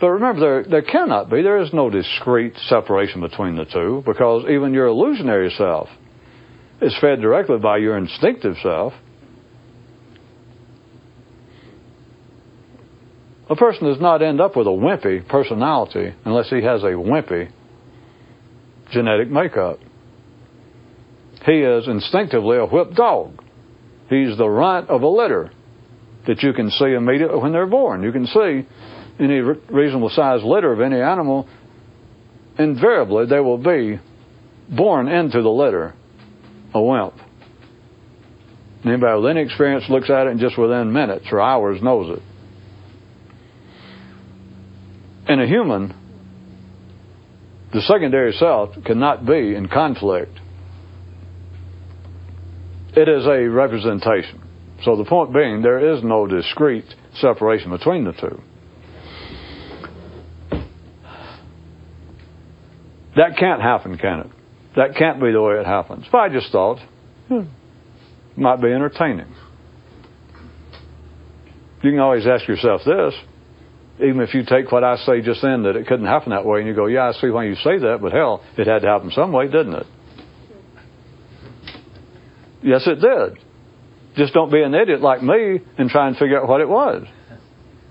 [0.00, 4.44] But remember, there, there cannot be, there is no discrete separation between the two because
[4.48, 5.88] even your illusionary self
[6.80, 8.92] is fed directly by your instinctive self.
[13.50, 17.50] A person does not end up with a wimpy personality unless he has a wimpy
[18.90, 19.78] genetic makeup.
[21.44, 23.42] He is instinctively a whipped dog.
[24.10, 25.50] He's the runt of a litter
[26.26, 28.02] that you can see immediately when they're born.
[28.02, 28.66] You can see
[29.18, 31.48] any reasonable sized litter of any animal,
[32.58, 33.98] invariably they will be
[34.68, 35.94] born into the litter
[36.74, 37.14] a wimp.
[38.84, 42.22] Anybody with any experience looks at it and just within minutes or hours knows it.
[45.28, 45.94] In a human,
[47.72, 50.32] the secondary self cannot be in conflict.
[52.96, 54.42] It is a representation.
[54.84, 56.86] So the point being, there is no discrete
[57.16, 58.40] separation between the two.
[63.16, 64.26] That can't happen, can it?
[64.76, 66.06] That can't be the way it happens.
[66.10, 66.78] But I just thought,
[67.26, 67.42] hmm,
[68.36, 69.26] might be entertaining.
[71.82, 73.14] You can always ask yourself this,
[74.00, 76.60] even if you take what I say just then that it couldn't happen that way,
[76.60, 78.88] and you go, yeah, I see why you say that, but hell, it had to
[78.88, 79.86] happen some way, didn't it?
[82.62, 83.38] Yes, it did.
[84.16, 87.06] Just don't be an idiot like me and try and figure out what it was.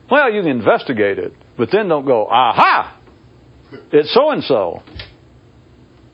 [0.09, 2.99] Well, you can investigate it, but then don't go, aha!
[3.91, 4.81] It's so and so.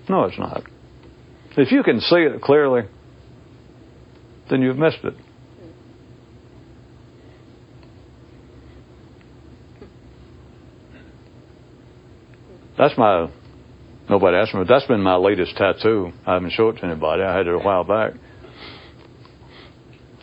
[0.09, 0.63] No, it's not.
[1.55, 2.83] If you can see it clearly,
[4.49, 5.13] then you've missed it.
[12.83, 13.29] That's my,
[14.09, 16.11] nobody asked me, but that's been my latest tattoo.
[16.25, 17.23] I haven't shown it to anybody.
[17.23, 18.11] I had it a while back.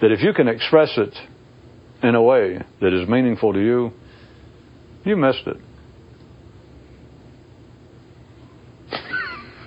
[0.03, 1.16] That if you can express it
[2.03, 3.92] in a way that is meaningful to you,
[5.07, 5.57] you missed it.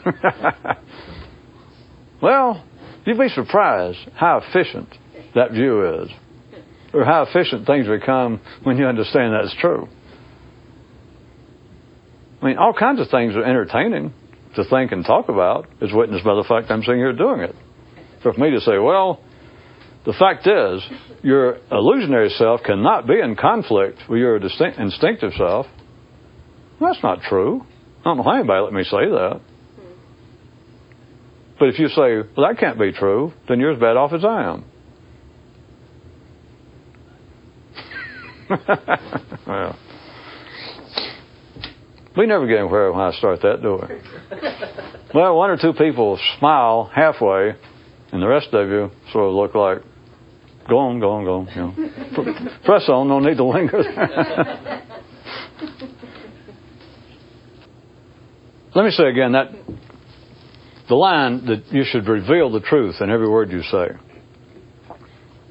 [2.21, 2.63] well,
[3.08, 4.89] you'd be surprised how efficient
[5.34, 6.12] that view is,
[6.93, 9.89] or how efficient things become when you understand that's true.
[12.43, 14.13] I mean, all kinds of things are entertaining
[14.56, 17.56] to think and talk about, as witnessed by the fact I'm sitting here doing it.
[18.21, 19.23] For me to say, well,
[20.06, 20.86] the fact is,
[21.21, 25.67] your illusionary self cannot be in conflict with your distinct, instinctive self.
[26.82, 27.62] Well, that's not true.
[28.01, 29.39] I don't know how anybody let me say that.
[31.58, 34.25] But if you say, well, that can't be true, then you're as bad off as
[34.25, 34.65] I am.
[39.47, 39.77] well,
[42.15, 43.88] we never get anywhere when I start that, do we?
[45.15, 47.56] well, one or two people smile halfway,
[48.12, 49.80] and the rest of you sort of look like,
[50.69, 51.47] go on, go on, go on.
[51.47, 51.73] You know.
[52.65, 53.82] Press on, no need to linger.
[58.76, 59.52] Let me say again that
[60.89, 63.88] the line that you should reveal the truth in every word you say.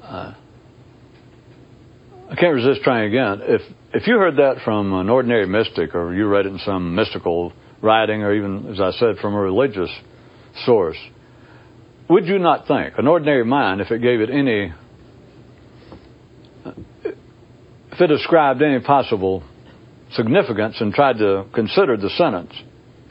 [0.01, 0.33] Uh,
[2.29, 3.39] I can't resist trying again.
[3.41, 3.61] If
[3.93, 7.53] if you heard that from an ordinary mystic, or you read it in some mystical
[7.81, 9.89] writing, or even, as I said, from a religious
[10.65, 10.97] source,
[12.09, 14.73] would you not think an ordinary mind, if it gave it any,
[17.91, 19.43] if it ascribed any possible
[20.13, 22.53] significance and tried to consider the sentence,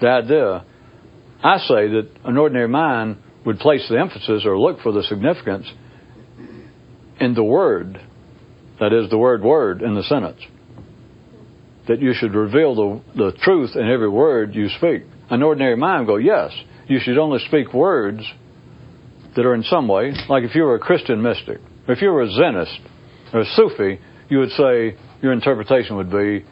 [0.01, 0.65] the idea
[1.45, 5.71] I say that an ordinary mind would place the emphasis or look for the significance
[7.21, 8.01] in the word,
[8.81, 10.41] that is, the word word in the sentence.
[11.89, 15.03] That you should reveal the, the truth in every word you speak.
[15.31, 16.53] An ordinary mind would go, yes,
[16.87, 18.23] you should only speak words
[19.35, 22.23] that are in some way, like if you were a Christian mystic, if you were
[22.23, 22.79] a Zenist
[23.33, 26.45] or a Sufi, you would say, your interpretation would be,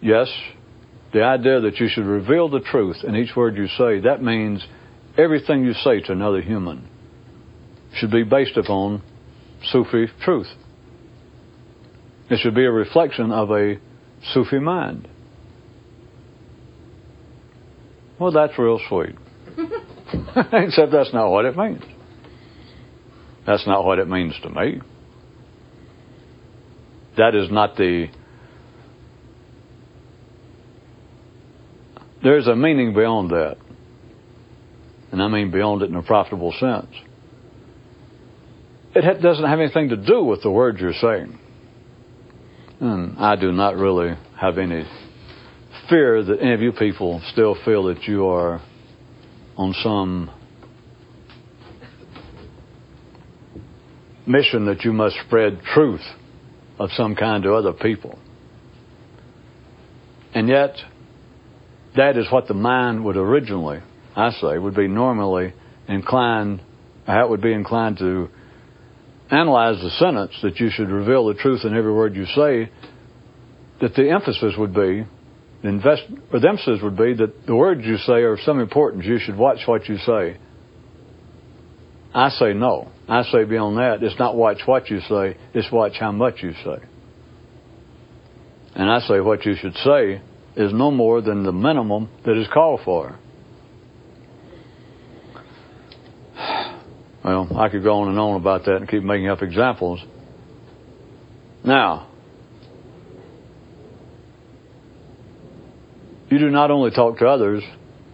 [0.00, 0.28] yes,
[1.12, 4.66] the idea that you should reveal the truth in each word you say, that means
[5.18, 6.88] everything you say to another human
[7.94, 9.02] should be based upon
[9.64, 10.48] Sufi truth.
[12.30, 13.76] It should be a reflection of a
[14.32, 15.08] Sufi mind.
[18.18, 19.16] Well, that's real sweet.
[20.52, 21.82] Except that's not what it means.
[23.46, 24.80] That's not what it means to me.
[27.16, 28.08] That is not the
[32.22, 33.56] There's a meaning beyond that.
[35.10, 36.94] And I mean beyond it in a profitable sense.
[38.94, 41.38] It doesn't have anything to do with the words you're saying.
[42.82, 44.84] And I do not really have any
[45.88, 48.60] fear that any of you people still feel that you are
[49.56, 50.28] on some
[54.26, 56.00] mission that you must spread truth
[56.80, 58.18] of some kind to other people.
[60.34, 60.74] And yet,
[61.96, 63.78] that is what the mind would originally,
[64.16, 65.54] I say, would be normally
[65.86, 66.60] inclined,
[67.06, 68.28] how it would be inclined to
[69.32, 72.70] analyze the sentence that you should reveal the truth in every word you say,
[73.80, 75.04] that the emphasis would be,
[75.62, 76.02] the, invest,
[76.32, 79.04] or the emphasis would be that the words you say are of some importance.
[79.06, 80.36] You should watch what you say.
[82.14, 82.92] I say no.
[83.08, 86.52] I say beyond that, it's not watch what you say, it's watch how much you
[86.64, 86.76] say.
[88.74, 90.20] And I say what you should say
[90.56, 93.18] is no more than the minimum that is called for.
[97.24, 100.00] Well, I could go on and on about that and keep making up examples.
[101.64, 102.08] Now,
[106.28, 107.62] you do not only talk to others,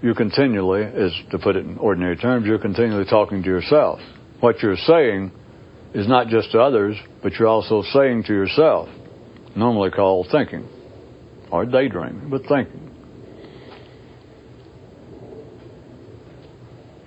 [0.02, 4.00] you continually, is to put it in ordinary terms, you're continually talking to yourself.
[4.40, 5.32] What you're saying
[5.94, 8.88] is not just to others, but you're also saying to yourself,
[9.56, 10.68] normally called thinking,
[11.50, 12.84] or daydreaming, but thinking.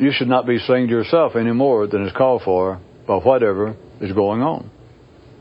[0.01, 3.75] You should not be saying to yourself any more than is called for by whatever
[4.01, 4.71] is going on,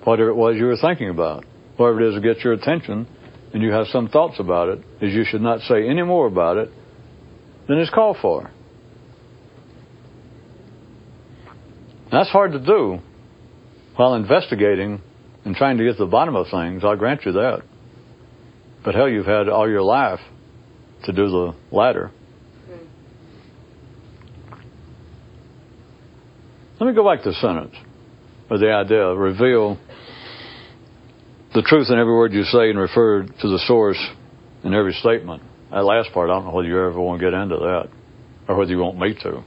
[0.05, 1.47] whatever it was you were thinking about,
[1.79, 3.09] whatever it is that gets your attention,
[3.55, 6.59] and you have some thoughts about it, is you should not say any more about
[6.59, 6.71] it
[7.69, 8.51] than is called for.
[12.13, 12.99] That's hard to do
[13.97, 15.01] while investigating
[15.47, 17.63] and trying to get to the bottom of things, I'll grant you that.
[18.85, 20.21] But hell, you've had all your life
[21.05, 22.11] to do the latter.
[26.81, 27.75] Let me go back to the sentence,
[28.49, 29.79] or the idea, of reveal
[31.55, 34.03] the truth in every word you say and refer to the source
[34.65, 35.43] in every statement.
[35.71, 37.89] That last part, I don't know whether you ever want to get into that,
[38.49, 39.45] or whether you want me to.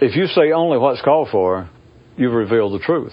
[0.00, 1.68] If you say only what's called for,
[2.16, 3.12] you've revealed the truth.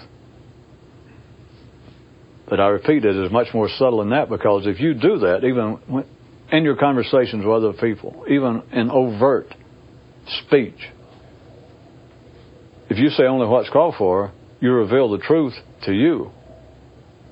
[2.47, 5.43] But I repeat, it is much more subtle than that because if you do that,
[5.43, 6.05] even
[6.51, 9.47] in your conversations with other people, even in overt
[10.45, 10.77] speech,
[12.89, 16.31] if you say only what's called for, you reveal the truth to you.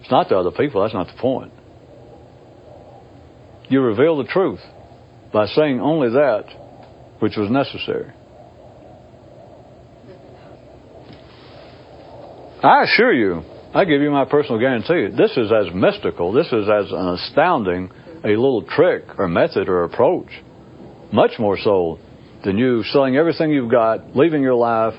[0.01, 1.53] It's not to other people, that's not the point.
[3.69, 4.59] You reveal the truth
[5.31, 6.45] by saying only that
[7.19, 8.11] which was necessary.
[12.61, 13.43] I assure you,
[13.73, 17.91] I give you my personal guarantee, this is as mystical, this is as an astounding
[18.23, 20.29] a little trick or method or approach,
[21.11, 21.99] much more so
[22.45, 24.93] than you selling everything you've got, leaving your life,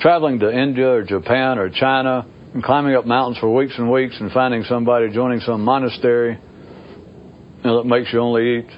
[0.00, 4.16] traveling to India or Japan or China, and climbing up mountains for weeks and weeks
[4.20, 8.70] and finding somebody joining some monastery you know, that makes you only eat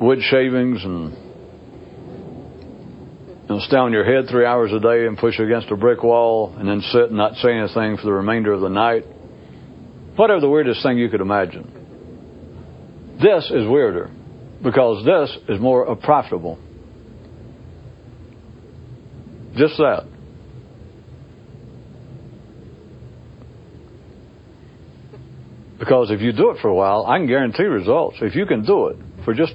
[0.00, 1.12] wood shavings and
[3.42, 6.02] you know, stay on your head three hours a day and push against a brick
[6.04, 9.04] wall and then sit and not say anything for the remainder of the night.
[10.14, 13.18] Whatever the weirdest thing you could imagine.
[13.20, 14.10] This is weirder
[14.62, 16.58] because this is more profitable.
[19.56, 20.11] Just that.
[25.82, 28.18] Because if you do it for a while, I can guarantee results.
[28.22, 29.52] If you can do it for just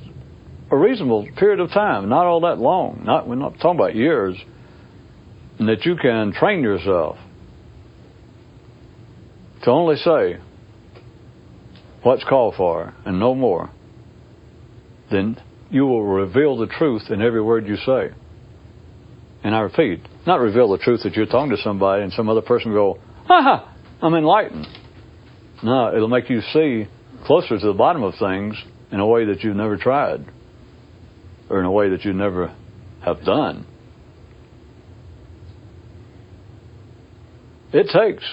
[0.70, 4.36] a reasonable period of time, not all that long, not we're not talking about years,
[5.58, 7.16] and that you can train yourself
[9.64, 10.42] to only say
[12.04, 13.70] what's called for and no more,
[15.10, 18.10] then you will reveal the truth in every word you say.
[19.46, 22.42] And I repeat, not reveal the truth that you're talking to somebody and some other
[22.42, 24.68] person go, ha ha, I'm enlightened.
[25.64, 26.88] No, it'll make you see
[27.26, 28.56] closer to the bottom of things
[28.92, 30.26] in a way that you've never tried
[31.50, 32.56] or in a way that you never
[33.04, 33.66] have done.
[37.74, 38.24] It takes,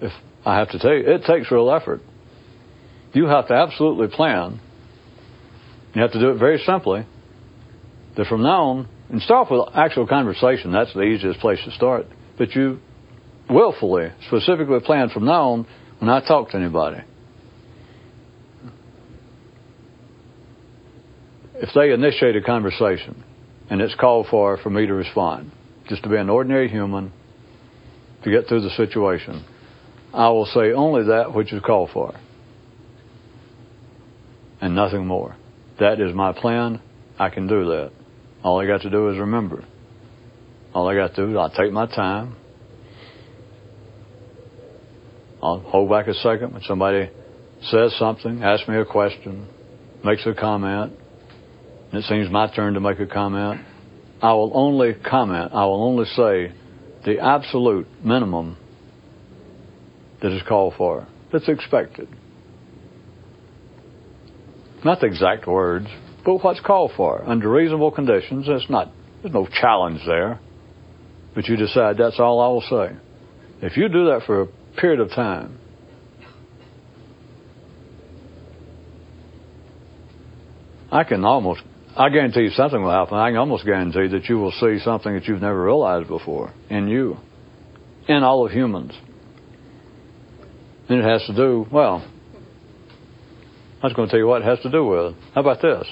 [0.00, 0.12] if
[0.44, 2.00] I have to tell you, it takes real effort.
[3.12, 4.60] You have to absolutely plan.
[5.94, 7.06] You have to do it very simply.
[8.16, 10.72] That from now on, and start with actual conversation.
[10.72, 12.06] That's the easiest place to start.
[12.36, 12.78] But you
[13.48, 15.66] willfully, specifically plan from now on
[15.98, 17.02] when I talk to anybody.
[21.54, 23.24] If they initiate a conversation
[23.70, 25.52] and it's called for for me to respond,
[25.88, 27.12] just to be an ordinary human,
[28.24, 29.44] to get through the situation,
[30.12, 32.14] I will say only that which is called for
[34.60, 35.36] and nothing more.
[35.78, 36.80] That is my plan.
[37.18, 37.92] I can do that.
[38.42, 39.64] All I got to do is remember.
[40.74, 42.36] All I got to do is I'll take my time.
[45.42, 47.10] I'll hold back a second when somebody
[47.62, 49.48] says something, asks me a question,
[50.04, 50.92] makes a comment,
[51.90, 53.60] and it seems my turn to make a comment.
[54.22, 56.52] I will only comment, I will only say
[57.04, 58.56] the absolute minimum
[60.22, 62.08] that is called for, that's expected.
[64.84, 65.86] Not the exact words,
[66.24, 67.22] but what's called for.
[67.24, 70.40] Under reasonable conditions, it's not, there's no challenge there.
[71.34, 72.96] But you decide that's all I will say.
[73.62, 74.46] If you do that for a
[74.76, 75.58] period of time,
[80.90, 81.62] I can almost,
[81.96, 83.18] I guarantee you something will happen.
[83.18, 86.88] I can almost guarantee that you will see something that you've never realized before in
[86.88, 87.16] you,
[88.08, 88.92] in all of humans.
[90.88, 92.08] And it has to do, well,
[93.82, 95.14] I was going to tell you what it has to do with.
[95.34, 95.86] How about this?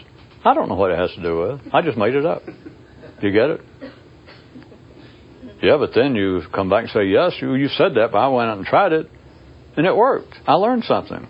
[0.45, 1.61] I don't know what it has to do with.
[1.73, 2.43] I just made it up.
[2.47, 3.61] Do you get it?
[5.65, 8.29] Yeah, but then you come back and say, yes, you, you said that, but I
[8.29, 9.11] went out and tried it,
[9.79, 10.35] and it worked.
[10.47, 11.27] I learned something.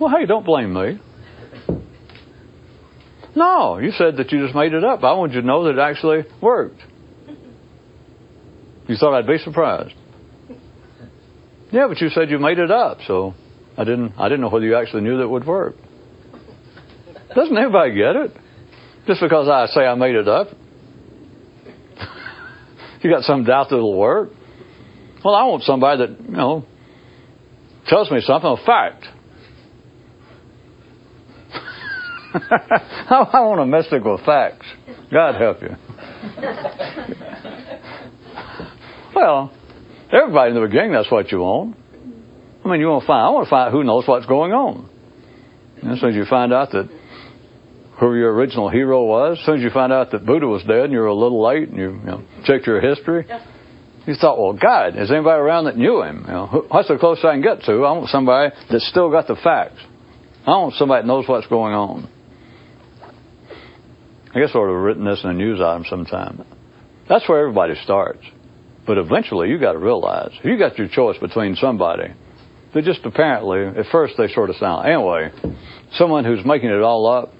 [0.00, 1.00] Well, hey, don't blame me.
[3.36, 5.04] No, you said that you just made it up.
[5.04, 6.80] I wanted you to know that it actually worked.
[8.88, 9.94] You thought I'd be surprised.
[11.70, 13.34] Yeah, but you said you made it up, so
[13.76, 15.76] I didn't I didn't know whether you actually knew that it would work.
[17.36, 18.32] Doesn't everybody get it?
[19.06, 20.48] Just because I say I made it up.
[23.04, 24.30] You got some doubt that it'll work?
[25.24, 26.64] Well, I want somebody that, you know,
[27.86, 29.04] tells me something, a fact.
[32.34, 34.66] I want a mystic with facts.
[35.10, 35.70] God help you.
[39.14, 39.50] well,
[40.12, 41.76] everybody in the beginning, that's what you want.
[42.64, 44.90] I mean, you want to find, I want to find who knows what's going on.
[45.80, 46.90] And as soon as you find out that
[48.00, 50.84] who your original hero was, as soon as you find out that Buddha was dead
[50.84, 53.26] and you're a little late and you, you know, checked your history,
[54.06, 56.24] you thought, well, God, is anybody around that knew him?
[56.26, 57.72] You know, what's the closest I can get to?
[57.84, 59.80] I want somebody that's still got the facts.
[60.46, 62.08] I want somebody that knows what's going on.
[64.34, 66.44] I guess I would have written this in a news item sometime.
[67.08, 68.22] That's where everybody starts.
[68.86, 72.14] But eventually you got to realize you got your choice between somebody
[72.74, 75.30] that just apparently, at first they sort of sound, anyway,
[75.92, 77.34] someone who's making it all up,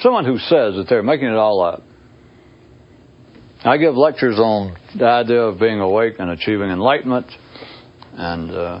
[0.00, 1.82] someone who says that they're making it all up.
[3.64, 7.26] I give lectures on the idea of being awake and achieving enlightenment,
[8.12, 8.80] and uh,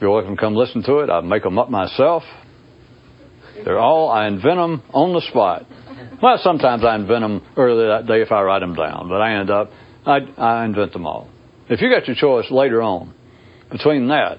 [0.00, 2.22] you're welcome to come listen to it, I make them up myself.
[3.64, 5.66] They're all, I invent them on the spot.
[6.22, 9.38] Well, sometimes I invent them early that day if I write them down, but I
[9.38, 9.70] end up,
[10.06, 11.28] I, I invent them all.
[11.68, 13.14] If you got your choice later on
[13.70, 14.38] between that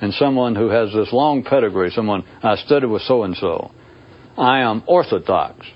[0.00, 3.72] and someone who has this long pedigree, someone I studied with so and so,
[4.38, 5.66] I am orthodox.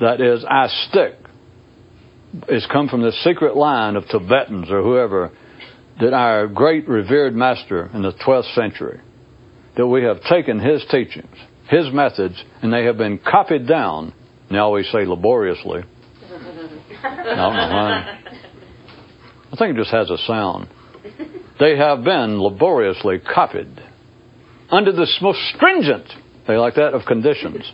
[0.00, 1.14] That is, I stick.
[2.48, 5.32] It's come from the secret line of Tibetans or whoever
[6.00, 9.00] that our great revered master in the 12th century,
[9.76, 11.36] that we have taken his teachings
[11.72, 14.12] his methods, and they have been copied down.
[14.48, 15.82] And they always say laboriously.
[17.02, 18.20] I don't know why.
[19.52, 20.68] I think it just has a sound.
[21.58, 23.80] They have been laboriously copied
[24.70, 26.06] under the most stringent,
[26.46, 27.70] they like that, of conditions.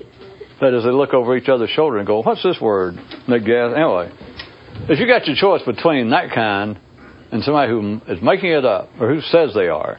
[0.61, 3.39] That is, they look over each other's shoulder and go, "What's this word?" And they
[3.39, 3.73] guess.
[3.75, 4.11] Anyway,
[4.89, 6.79] if you got your choice between that kind
[7.31, 9.99] and somebody who is making it up or who says they are,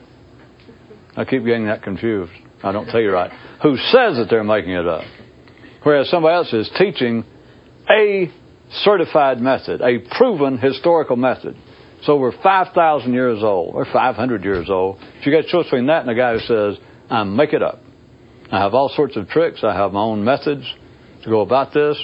[1.15, 2.31] I keep getting that confused.
[2.61, 3.31] I don't tell you right,
[3.63, 5.03] who says that they're making it up.
[5.83, 7.23] Whereas somebody else is teaching
[7.89, 8.29] a
[8.83, 11.55] certified method, a proven historical method.
[12.03, 14.99] So we're 5,000 years old or 500 years old.
[15.19, 16.77] If you got a choice between that and a guy who says,
[17.09, 17.79] I make it up.
[18.51, 19.63] I have all sorts of tricks.
[19.63, 20.65] I have my own methods
[21.23, 21.99] to go about this.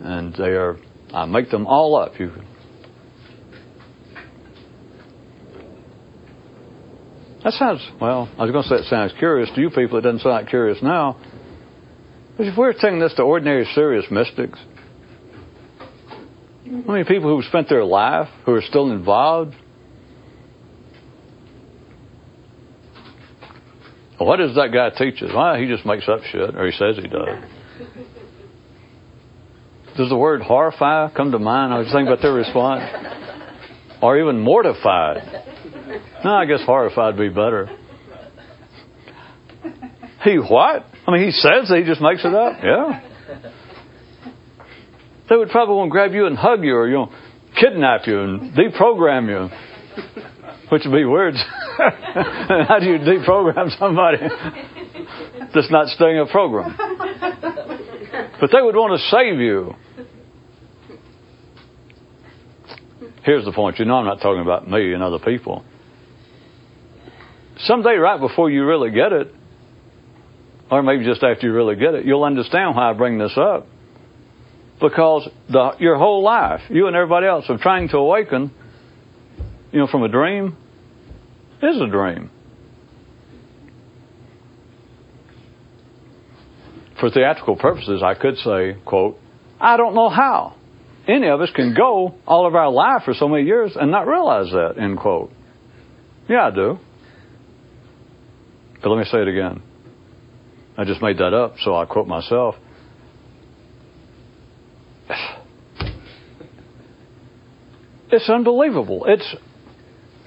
[0.00, 0.76] And they are,
[1.12, 2.12] I make them all up.
[2.18, 2.30] You
[7.44, 9.98] That sounds, well, I was going to say it sounds curious to you people.
[9.98, 11.20] It doesn't sound curious now.
[12.38, 14.58] But if we're taking this to ordinary, serious mystics,
[16.66, 19.54] I mean, people who have spent their life, who are still involved,
[24.18, 25.30] what does that guy teach us?
[25.34, 27.38] Well, he just makes up shit, or he says he does.
[29.96, 31.72] Does the word horrify come to mind?
[31.72, 32.82] I was thinking about their response.
[34.02, 35.22] Or even mortified.
[36.24, 37.68] No, I guess horrified would be better.
[40.24, 40.84] He what?
[41.06, 42.58] I mean, he says he just makes it up.
[42.62, 43.00] Yeah.
[45.28, 47.12] They would probably want to grab you and hug you or, you know,
[47.58, 49.56] kidnap you and deprogram you.
[50.70, 51.36] Which would be words.
[51.76, 54.18] How do you deprogram somebody
[55.54, 56.76] that's not staying a program?
[58.40, 59.74] But they would want to save you.
[63.24, 63.78] Here's the point.
[63.78, 65.64] You know, I'm not talking about me and other people
[67.58, 69.34] someday, right before you really get it,
[70.70, 73.66] or maybe just after you really get it, you'll understand why I bring this up.
[74.80, 78.52] Because the, your whole life, you and everybody else, of trying to awaken,
[79.74, 80.56] you know, from a dream,
[81.60, 82.30] is a dream.
[87.00, 89.18] For theatrical purposes, I could say, quote,
[89.60, 90.54] I don't know how.
[91.08, 94.06] Any of us can go all of our life for so many years and not
[94.06, 95.32] realize that, end quote.
[96.28, 96.78] Yeah, I do.
[98.80, 99.60] But let me say it again.
[100.78, 102.54] I just made that up, so I quote myself.
[108.10, 109.06] It's unbelievable.
[109.08, 109.34] It's,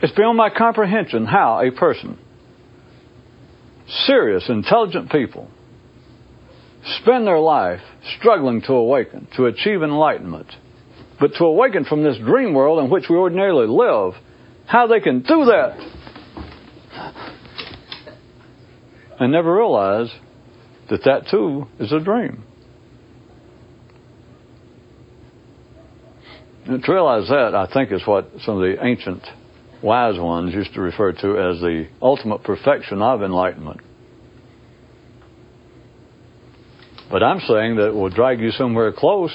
[0.02, 2.20] it's beyond my comprehension how a person,
[4.06, 5.50] serious, intelligent people,
[7.02, 7.82] spend their life
[8.18, 10.48] struggling to awaken, to achieve enlightenment,
[11.20, 14.14] but to awaken from this dream world in which we ordinarily live,
[14.68, 15.78] how they can do that
[19.20, 20.12] and never realize
[20.90, 22.44] that that too is a dream.
[26.66, 29.24] And to realize that, I think, is what some of the ancient
[29.82, 33.82] wise ones used to refer to as the ultimate perfection of enlightenment.
[37.10, 39.32] But I'm saying that it will drag you somewhere close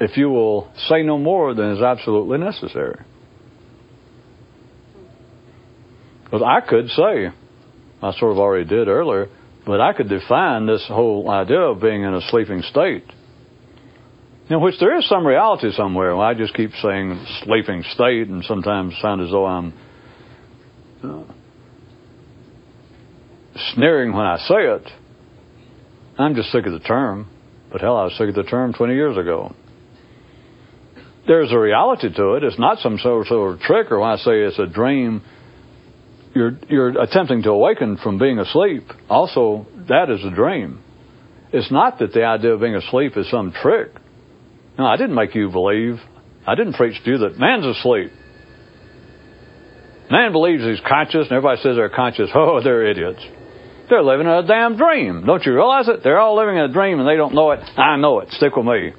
[0.00, 3.00] if you will say no more than is absolutely necessary.
[6.24, 7.28] Because I could say,
[8.02, 9.28] I sort of already did earlier,
[9.66, 13.04] but I could define this whole idea of being in a sleeping state.
[14.50, 16.16] In which there is some reality somewhere.
[16.18, 19.72] I just keep saying sleeping state and sometimes sound as though I'm
[21.04, 21.22] uh,
[23.74, 24.90] sneering when I say it.
[26.18, 27.28] I'm just sick of the term.
[27.70, 29.54] But hell, I was sick of the term 20 years ago.
[31.28, 32.42] There's a reality to it.
[32.42, 35.22] It's not some sort of trick, or when I say it's a dream,
[36.34, 38.82] you're, you're attempting to awaken from being asleep.
[39.08, 40.82] Also, that is a dream.
[41.52, 43.90] It's not that the idea of being asleep is some trick.
[44.80, 46.00] No, I didn't make you believe.
[46.46, 48.10] I didn't preach to you that man's asleep.
[50.10, 52.30] Man believes he's conscious, and everybody says they're conscious.
[52.34, 53.22] Oh, they're idiots.
[53.90, 55.26] They're living in a damn dream.
[55.26, 56.02] Don't you realize it?
[56.02, 57.60] They're all living in a dream and they don't know it.
[57.76, 58.30] I know it.
[58.30, 58.92] Stick with me.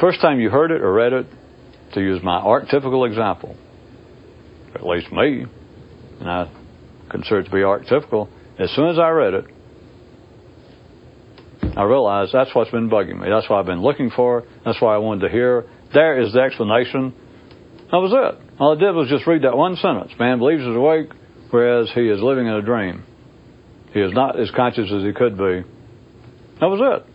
[0.00, 1.26] First time you heard it or read it,
[1.92, 3.54] to use my archetypical example,
[4.74, 5.44] at least me,
[6.18, 6.50] and I
[7.10, 9.44] consider it to be archetypical, as soon as I read it,
[11.76, 13.28] I realized that's what's been bugging me.
[13.28, 14.44] That's what I've been looking for.
[14.64, 15.64] That's why I wanted to hear.
[15.92, 17.14] There is the explanation.
[17.90, 18.60] That was it.
[18.60, 20.12] All I did was just read that one sentence.
[20.18, 21.10] Man believes he's awake,
[21.50, 23.04] whereas he is living in a dream.
[23.92, 25.62] He is not as conscious as he could be.
[26.60, 27.06] That was it.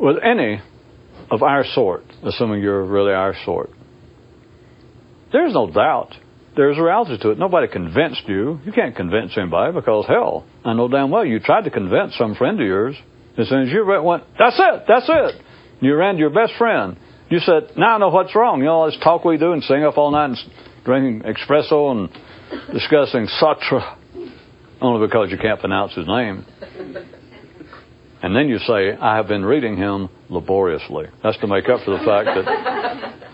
[0.00, 0.60] With any
[1.30, 3.70] of our sort, assuming you're really our sort,
[5.32, 6.14] there's no doubt.
[6.56, 7.38] There's a reality to it.
[7.38, 8.60] Nobody convinced you.
[8.64, 12.34] You can't convince anybody because, hell, I know damn well you tried to convince some
[12.34, 12.96] friend of yours.
[13.36, 15.42] As soon as you went, that's it, that's it.
[15.80, 16.96] You ran to your best friend.
[17.28, 18.60] You said, now I know what's wrong.
[18.60, 20.36] You know this talk we do and sing up all night and
[20.84, 22.08] drinking espresso and
[22.72, 23.96] discussing Sartre,
[24.80, 26.46] only because you can't pronounce his name.
[28.22, 31.06] And then you say, I have been reading him laboriously.
[31.22, 33.33] That's to make up for the fact that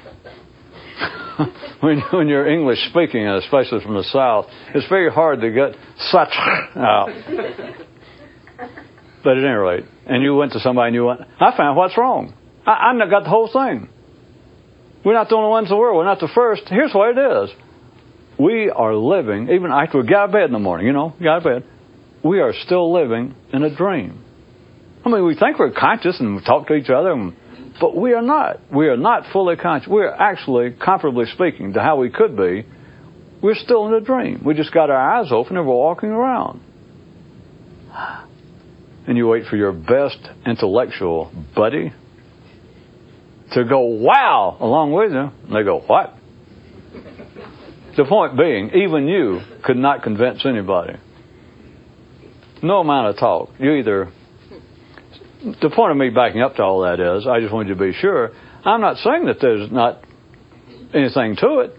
[1.86, 5.76] when, when you're English speaking, and especially from the South, it's very hard to get
[6.10, 6.32] such
[6.76, 7.08] out.
[9.22, 11.96] But at any rate, and you went to somebody and you went, I found what's
[11.98, 12.32] wrong.
[12.66, 13.90] I, I got the whole thing.
[15.04, 15.96] We're not the only ones in the world.
[15.96, 16.62] We're not the first.
[16.68, 17.50] Here's what it is.
[18.38, 21.12] We are living, even after we got out of bed in the morning, you know,
[21.22, 21.70] got out of bed,
[22.24, 24.24] we are still living in a dream.
[25.04, 27.34] I mean, we think we're conscious and we talk to each other, and,
[27.80, 28.60] but we are not.
[28.72, 29.88] We are not fully conscious.
[29.88, 32.66] We are actually, comparably speaking, to how we could be,
[33.42, 34.42] we're still in a dream.
[34.44, 36.60] We just got our eyes open and we're walking around.
[39.06, 41.92] And you wait for your best intellectual buddy
[43.52, 45.18] to go, wow, along with you.
[45.18, 46.14] And they go, what?
[47.96, 50.94] The point being, even you could not convince anybody.
[52.62, 53.50] No amount of talk.
[53.58, 54.12] You either.
[55.42, 57.92] The point of me backing up to all that is, I just wanted to be
[57.92, 58.30] sure.
[58.64, 60.02] I'm not saying that there's not
[60.92, 61.70] anything to it.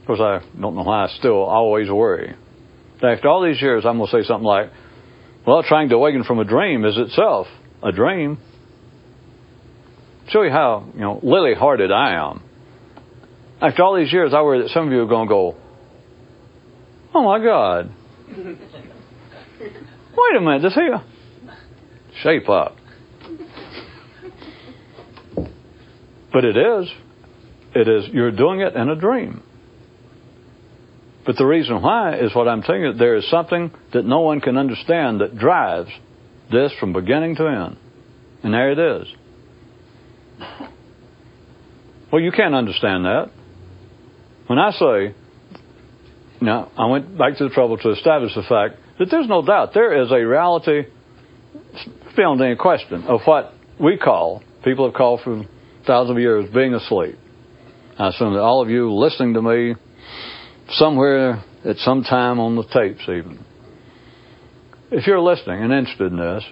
[0.00, 2.34] Of course, I don't know why I still always worry.
[3.02, 4.70] After all these years, I'm going to say something like,
[5.46, 7.46] well, trying to awaken from a dream is itself
[7.82, 8.38] a dream
[10.28, 12.42] show you how you know lily hearted I am.
[13.60, 15.56] After all these years, I worry that some of you are going to go,
[17.14, 17.90] "Oh my God!
[19.58, 21.00] Wait a minute, this here
[22.22, 22.76] shape up."
[26.32, 26.92] But it is.
[27.74, 28.08] It is.
[28.12, 29.42] You're doing it in a dream.
[31.24, 32.92] But the reason why is what I'm telling you.
[32.92, 35.90] There is something that no one can understand that drives
[36.50, 37.76] this from beginning to end.
[38.42, 39.08] And there it is.
[42.12, 43.30] Well, you can't understand that.
[44.46, 45.14] When I say,
[46.40, 49.74] now, I went back to the trouble to establish the fact that there's no doubt
[49.74, 50.84] there is a reality
[52.16, 55.44] beyond any question of what we call, people have called for
[55.86, 57.16] thousands of years, being asleep.
[57.98, 59.74] I assume that all of you listening to me
[60.70, 63.44] somewhere at some time on the tapes, even.
[64.90, 66.44] If you're listening and interested in this,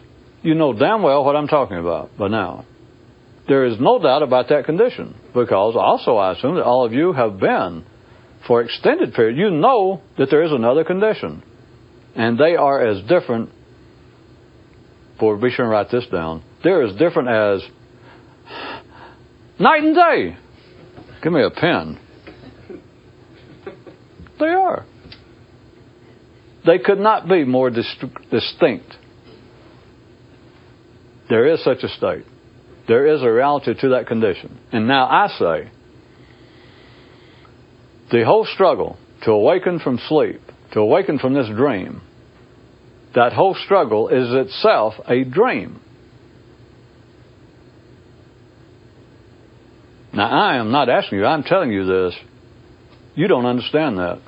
[0.42, 2.66] you know damn well what I'm talking about by now.
[3.46, 7.12] There is no doubt about that condition because also I assume that all of you
[7.12, 7.84] have been
[8.46, 9.36] for extended period.
[9.36, 11.42] You know that there is another condition.
[12.14, 13.50] And they are as different,
[15.40, 16.42] be sure and write this down.
[16.62, 17.62] They're as different as
[19.58, 20.36] night and day.
[21.22, 21.98] Give me a pen.
[24.38, 24.84] They are.
[26.66, 27.96] They could not be more dis-
[28.30, 28.94] distinct.
[31.28, 32.24] There is such a state.
[32.86, 34.58] There is a reality to that condition.
[34.72, 35.70] And now I say,
[38.10, 40.40] the whole struggle to awaken from sleep,
[40.72, 42.02] to awaken from this dream,
[43.14, 45.80] that whole struggle is itself a dream.
[50.12, 52.14] Now, I am not asking you, I'm telling you this.
[53.14, 54.20] You don't understand that.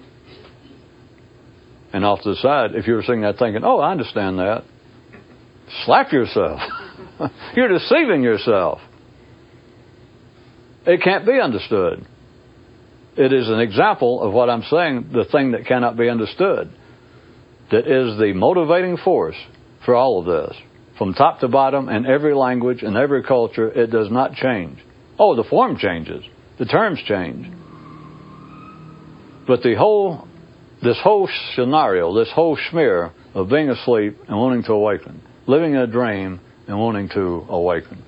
[1.93, 4.65] And off to the side, if you were sitting there thinking, oh, I understand that,
[5.85, 6.61] slap yourself.
[7.57, 8.81] You're deceiving yourself.
[10.87, 12.07] It can't be understood.
[13.17, 16.71] It is an example of what I'm saying, the thing that cannot be understood,
[17.71, 19.37] that is the motivating force
[19.85, 20.57] for all of this.
[20.99, 24.79] From top to bottom, in every language, in every culture, it does not change.
[25.19, 26.25] Oh, the form changes,
[26.59, 27.47] the terms change.
[29.47, 30.27] But the whole,
[30.83, 35.81] this whole scenario, this whole smear of being asleep and wanting to awaken, living in
[35.81, 38.03] a dream and wanting to awaken,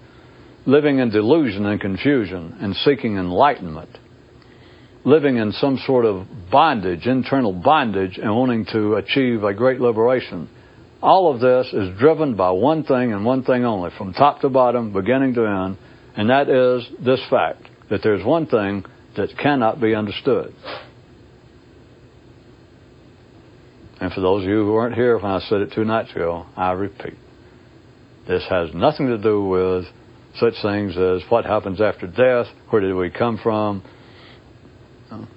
[0.67, 3.91] living in delusion and confusion and seeking enlightenment,
[5.09, 10.49] living in some sort of bondage, internal bondage, and wanting to achieve a great liberation.
[11.01, 14.51] All of this is driven by one thing and one thing only, from top to
[14.51, 15.79] bottom, beginning to end,
[16.17, 18.85] and that is this fact that there's one thing
[19.17, 20.53] that cannot be understood.
[24.01, 26.47] And for those of you who weren't here when I said it two nights ago,
[26.57, 27.17] I repeat.
[28.29, 29.87] This has nothing to do with
[30.35, 33.83] such things as what happens after death, where did we come from,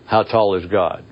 [0.07, 1.03] how tall is God.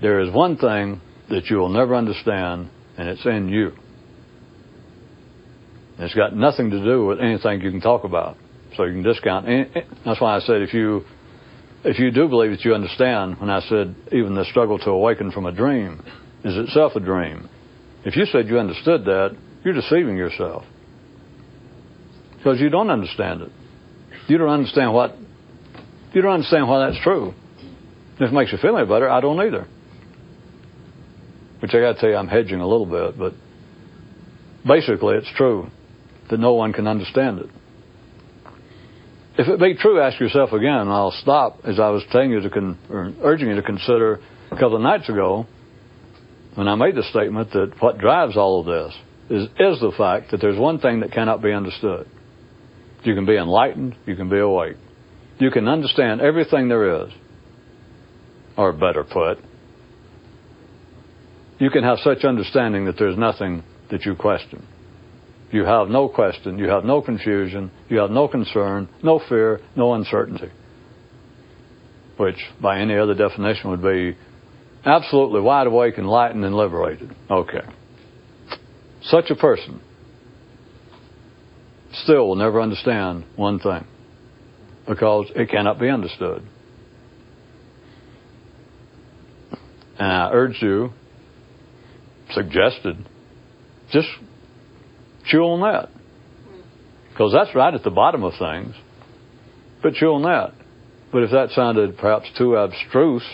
[0.00, 3.72] There is one thing that you will never understand, and it's in you.
[5.98, 8.36] It's got nothing to do with anything you can talk about.
[8.76, 9.46] So you can discount.
[9.48, 9.70] Any,
[10.04, 11.04] that's why I said if you
[11.84, 15.30] if you do believe that you understand, when I said even the struggle to awaken
[15.30, 16.02] from a dream
[16.44, 17.48] is itself a dream.
[18.04, 20.64] If you said you understood that, you're deceiving yourself.
[22.36, 23.52] Because you don't understand it.
[24.26, 25.16] You don't understand what
[26.14, 27.34] you don't understand why that's true.
[28.16, 29.66] If it makes you feel any better, I don't either.
[31.60, 33.32] Which I gotta tell you I'm hedging a little bit, but
[34.66, 35.68] basically it's true
[36.30, 37.50] that no one can understand it.
[39.38, 42.40] If it be true, ask yourself again, and I'll stop as I was telling you
[42.40, 45.46] to con- or urging you to consider a couple of nights ago
[46.54, 48.94] when I made the statement that what drives all of this
[49.30, 52.06] is, is the fact that there's one thing that cannot be understood.
[53.04, 54.76] You can be enlightened, you can be awake.
[55.42, 57.12] You can understand everything there is.
[58.56, 59.38] Or better put,
[61.58, 64.64] you can have such understanding that there's nothing that you question.
[65.50, 69.94] You have no question, you have no confusion, you have no concern, no fear, no
[69.94, 70.52] uncertainty.
[72.18, 74.16] Which, by any other definition, would be
[74.84, 77.16] absolutely wide awake, enlightened, and liberated.
[77.28, 77.66] Okay.
[79.02, 79.80] Such a person
[81.94, 83.84] still will never understand one thing
[84.86, 86.42] because it cannot be understood.
[89.98, 90.90] And I urge you,
[92.30, 92.96] suggested,
[93.92, 94.08] just
[95.26, 95.90] chew on that.
[97.10, 98.74] Because that's right at the bottom of things.
[99.82, 100.54] But chew on that.
[101.12, 103.26] But if that sounded perhaps too abstruse,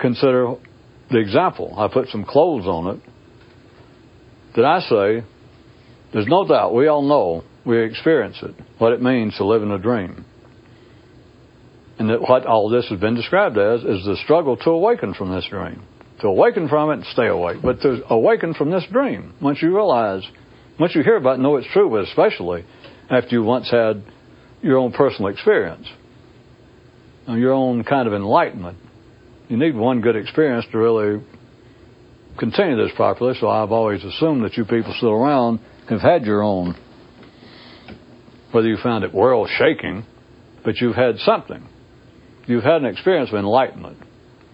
[0.00, 0.54] consider
[1.10, 1.74] the example.
[1.76, 3.02] I put some clothes on it
[4.56, 5.26] that I say,
[6.12, 9.70] there's no doubt, we all know, we experience it, what it means to live in
[9.70, 10.24] a dream.
[11.98, 15.34] And that what all this has been described as is the struggle to awaken from
[15.34, 15.82] this dream.
[16.20, 17.58] To awaken from it and stay awake.
[17.62, 20.22] But to awaken from this dream, once you realize,
[20.78, 22.64] once you hear about it know it's true, but especially
[23.10, 24.02] after you once had
[24.62, 25.88] your own personal experience,
[27.28, 28.78] uh, your own kind of enlightenment.
[29.48, 31.24] You need one good experience to really
[32.38, 36.42] continue this properly, so I've always assumed that you people still around have had your
[36.42, 36.76] own,
[38.56, 40.02] whether you found it world shaking,
[40.64, 41.62] but you've had something.
[42.46, 43.98] You've had an experience of enlightenment.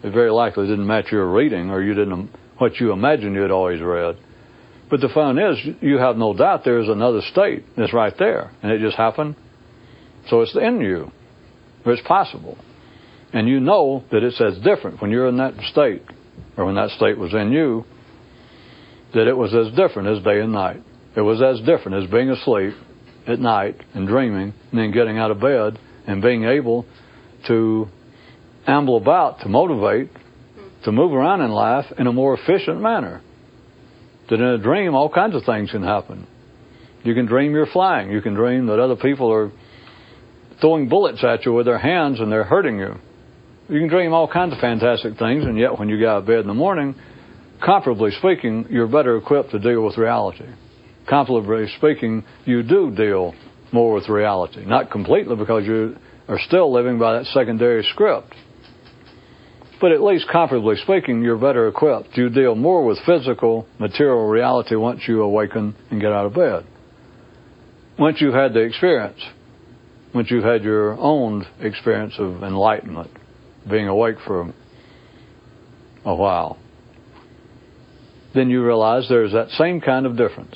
[0.03, 3.53] It very likely didn't match your reading or you didn't, what you imagined you had
[3.53, 4.17] always read.
[4.91, 8.51] But the fun is, you have no doubt there is another state that's right there,
[8.61, 9.37] and it just happened.
[10.29, 11.13] So it's in you.
[11.87, 12.59] It's possible.
[13.33, 16.03] And you know that it's as different when you're in that state
[16.57, 17.85] or when that state was in you,
[19.15, 20.83] that it was as different as day and night.
[21.17, 22.75] It was as different as being asleep
[23.27, 26.87] at night and dreaming and then getting out of bed and being able
[27.47, 27.87] to
[28.67, 30.11] amble about to motivate
[30.85, 33.21] to move around in life in a more efficient manner.
[34.29, 36.27] That in a dream, all kinds of things can happen.
[37.05, 38.11] You can dream you're flying.
[38.11, 39.51] You can dream that other people are
[40.61, 42.95] throwing bullets at you with their hands and they're hurting you.
[43.69, 46.27] You can dream all kinds of fantastic things, and yet when you get out of
[46.27, 46.95] bed in the morning,
[47.61, 50.47] comparably speaking, you're better equipped to deal with reality.
[51.09, 53.35] Comparably speaking, you do deal
[53.73, 54.65] more with reality.
[54.65, 55.97] Not completely because you
[56.29, 58.35] are still living by that secondary script.
[59.81, 62.17] But at least comparably speaking, you're better equipped.
[62.17, 66.65] You deal more with physical, material reality once you awaken and get out of bed.
[67.99, 69.21] Once you've had the experience,
[70.15, 73.11] once you've had your own experience of enlightenment,
[73.69, 74.53] being awake for
[76.05, 76.59] a while,
[78.35, 80.55] then you realize there's that same kind of difference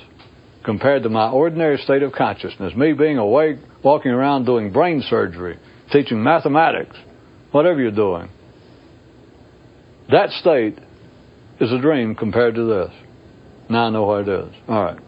[0.66, 5.56] compared to my ordinary state of consciousness, me being awake, walking around doing brain surgery,
[5.92, 6.96] teaching mathematics,
[7.52, 8.28] whatever you're doing.
[10.10, 10.76] That state
[11.60, 12.90] is a dream compared to this.
[13.70, 14.54] Now I know what it is.
[14.68, 14.98] All right.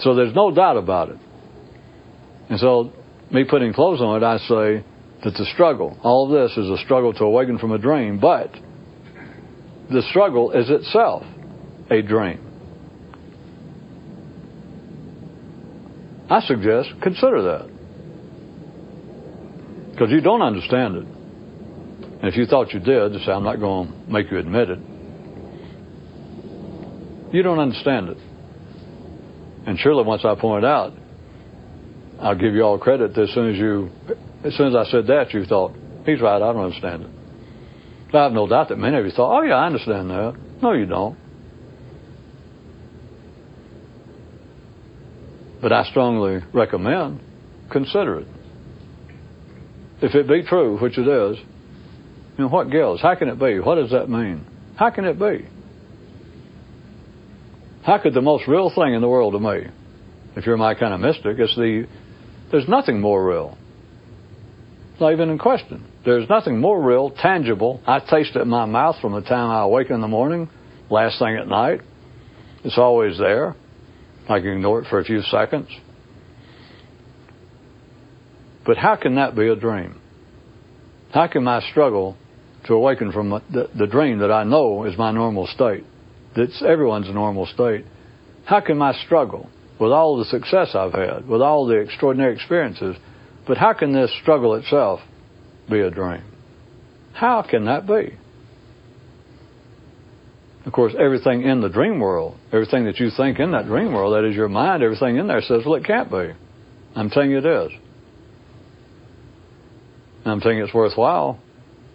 [0.00, 1.18] So there's no doubt about it.
[2.48, 2.92] And so,
[3.30, 4.84] me putting clothes on it, I say
[5.22, 8.50] that the struggle, all of this is a struggle to awaken from a dream, but
[9.90, 11.24] the struggle is itself
[11.90, 12.43] a dream.
[16.30, 17.70] I suggest consider that.
[19.92, 21.04] Because you don't understand it.
[21.04, 24.70] And if you thought you did, to say, I'm not going to make you admit
[24.70, 24.78] it,
[27.32, 28.18] you don't understand it.
[29.66, 30.92] And surely once I point out,
[32.20, 33.90] I'll give you all credit that as soon as you,
[34.44, 35.72] as soon as I said that, you thought,
[36.06, 37.10] he's right, I don't understand it.
[38.14, 40.36] I have no doubt that many of you thought, oh yeah, I understand that.
[40.62, 41.18] No, you don't.
[45.64, 47.20] But I strongly recommend
[47.72, 48.26] consider it.
[50.02, 51.38] If it be true, which it is,
[52.36, 53.00] you know, what gives?
[53.00, 53.60] How can it be?
[53.60, 54.44] What does that mean?
[54.76, 55.48] How can it be?
[57.82, 59.68] How could the most real thing in the world to me,
[60.36, 61.86] if you're my kind of mystic, it's the
[62.50, 63.56] there's nothing more real.
[64.92, 65.90] It's not even in question.
[66.04, 67.80] There's nothing more real, tangible.
[67.86, 70.50] I taste it in my mouth from the time I awaken in the morning,
[70.90, 71.80] last thing at night.
[72.64, 73.56] It's always there.
[74.28, 75.68] I can ignore it for a few seconds.
[78.64, 80.00] But how can that be a dream?
[81.12, 82.16] How can my struggle
[82.66, 85.84] to awaken from the, the, dream that I know is my normal state,
[86.34, 87.84] that's everyone's normal state,
[88.46, 89.48] how can my struggle,
[89.78, 92.96] with all the success I've had, with all the extraordinary experiences,
[93.46, 95.00] but how can this struggle itself
[95.70, 96.22] be a dream?
[97.12, 98.16] How can that be?
[100.66, 104.14] Of course, everything in the dream world, everything that you think in that dream world,
[104.14, 106.30] that is your mind, everything in there says, well, it can't be.
[106.96, 107.72] I'm telling you it is.
[110.24, 111.38] And I'm telling you it's worthwhile,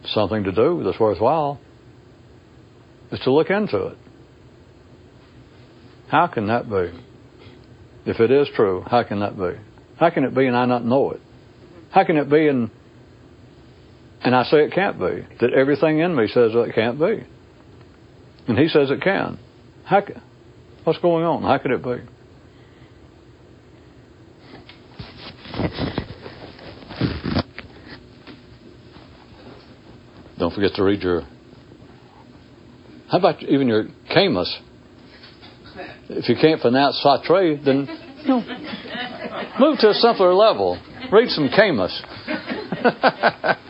[0.06, 1.60] something to do that's worthwhile,
[3.12, 3.98] is to look into it.
[6.10, 6.92] How can that be?
[8.06, 9.60] If it is true, how can that be?
[9.98, 11.22] How can it be and I not know it?
[11.92, 12.70] How can it be and
[14.22, 15.26] and I say it can't be?
[15.40, 17.26] That everything in me says it can't be.
[18.50, 19.38] And he says it can.
[19.86, 20.02] How,
[20.84, 21.44] what's going on?
[21.44, 21.98] How could it be?
[30.40, 31.22] Don't forget to read your.
[33.12, 34.58] How about even your Camus?
[36.10, 37.88] If you can't pronounce Sartre, then
[38.24, 38.40] you know,
[39.60, 40.82] move to a simpler level.
[41.12, 42.02] Read some Camus.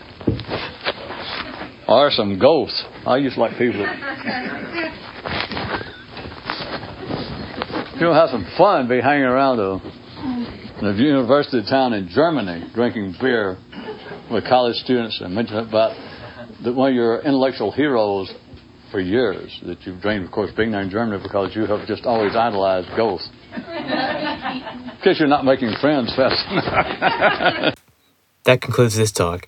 [1.89, 2.83] or some ghosts.
[3.05, 3.81] I just like people.
[7.99, 9.81] You'll have some fun be hanging around the,
[10.81, 13.57] the university town in Germany drinking beer
[14.31, 15.97] with college students and mention about
[16.63, 18.31] the, one of your intellectual heroes
[18.91, 22.05] for years that you've dreamed, of course, being there in Germany because you have just
[22.05, 23.29] always idolized ghosts.
[23.53, 27.75] In case you're not making friends fast enough.
[28.45, 29.47] that concludes this talk.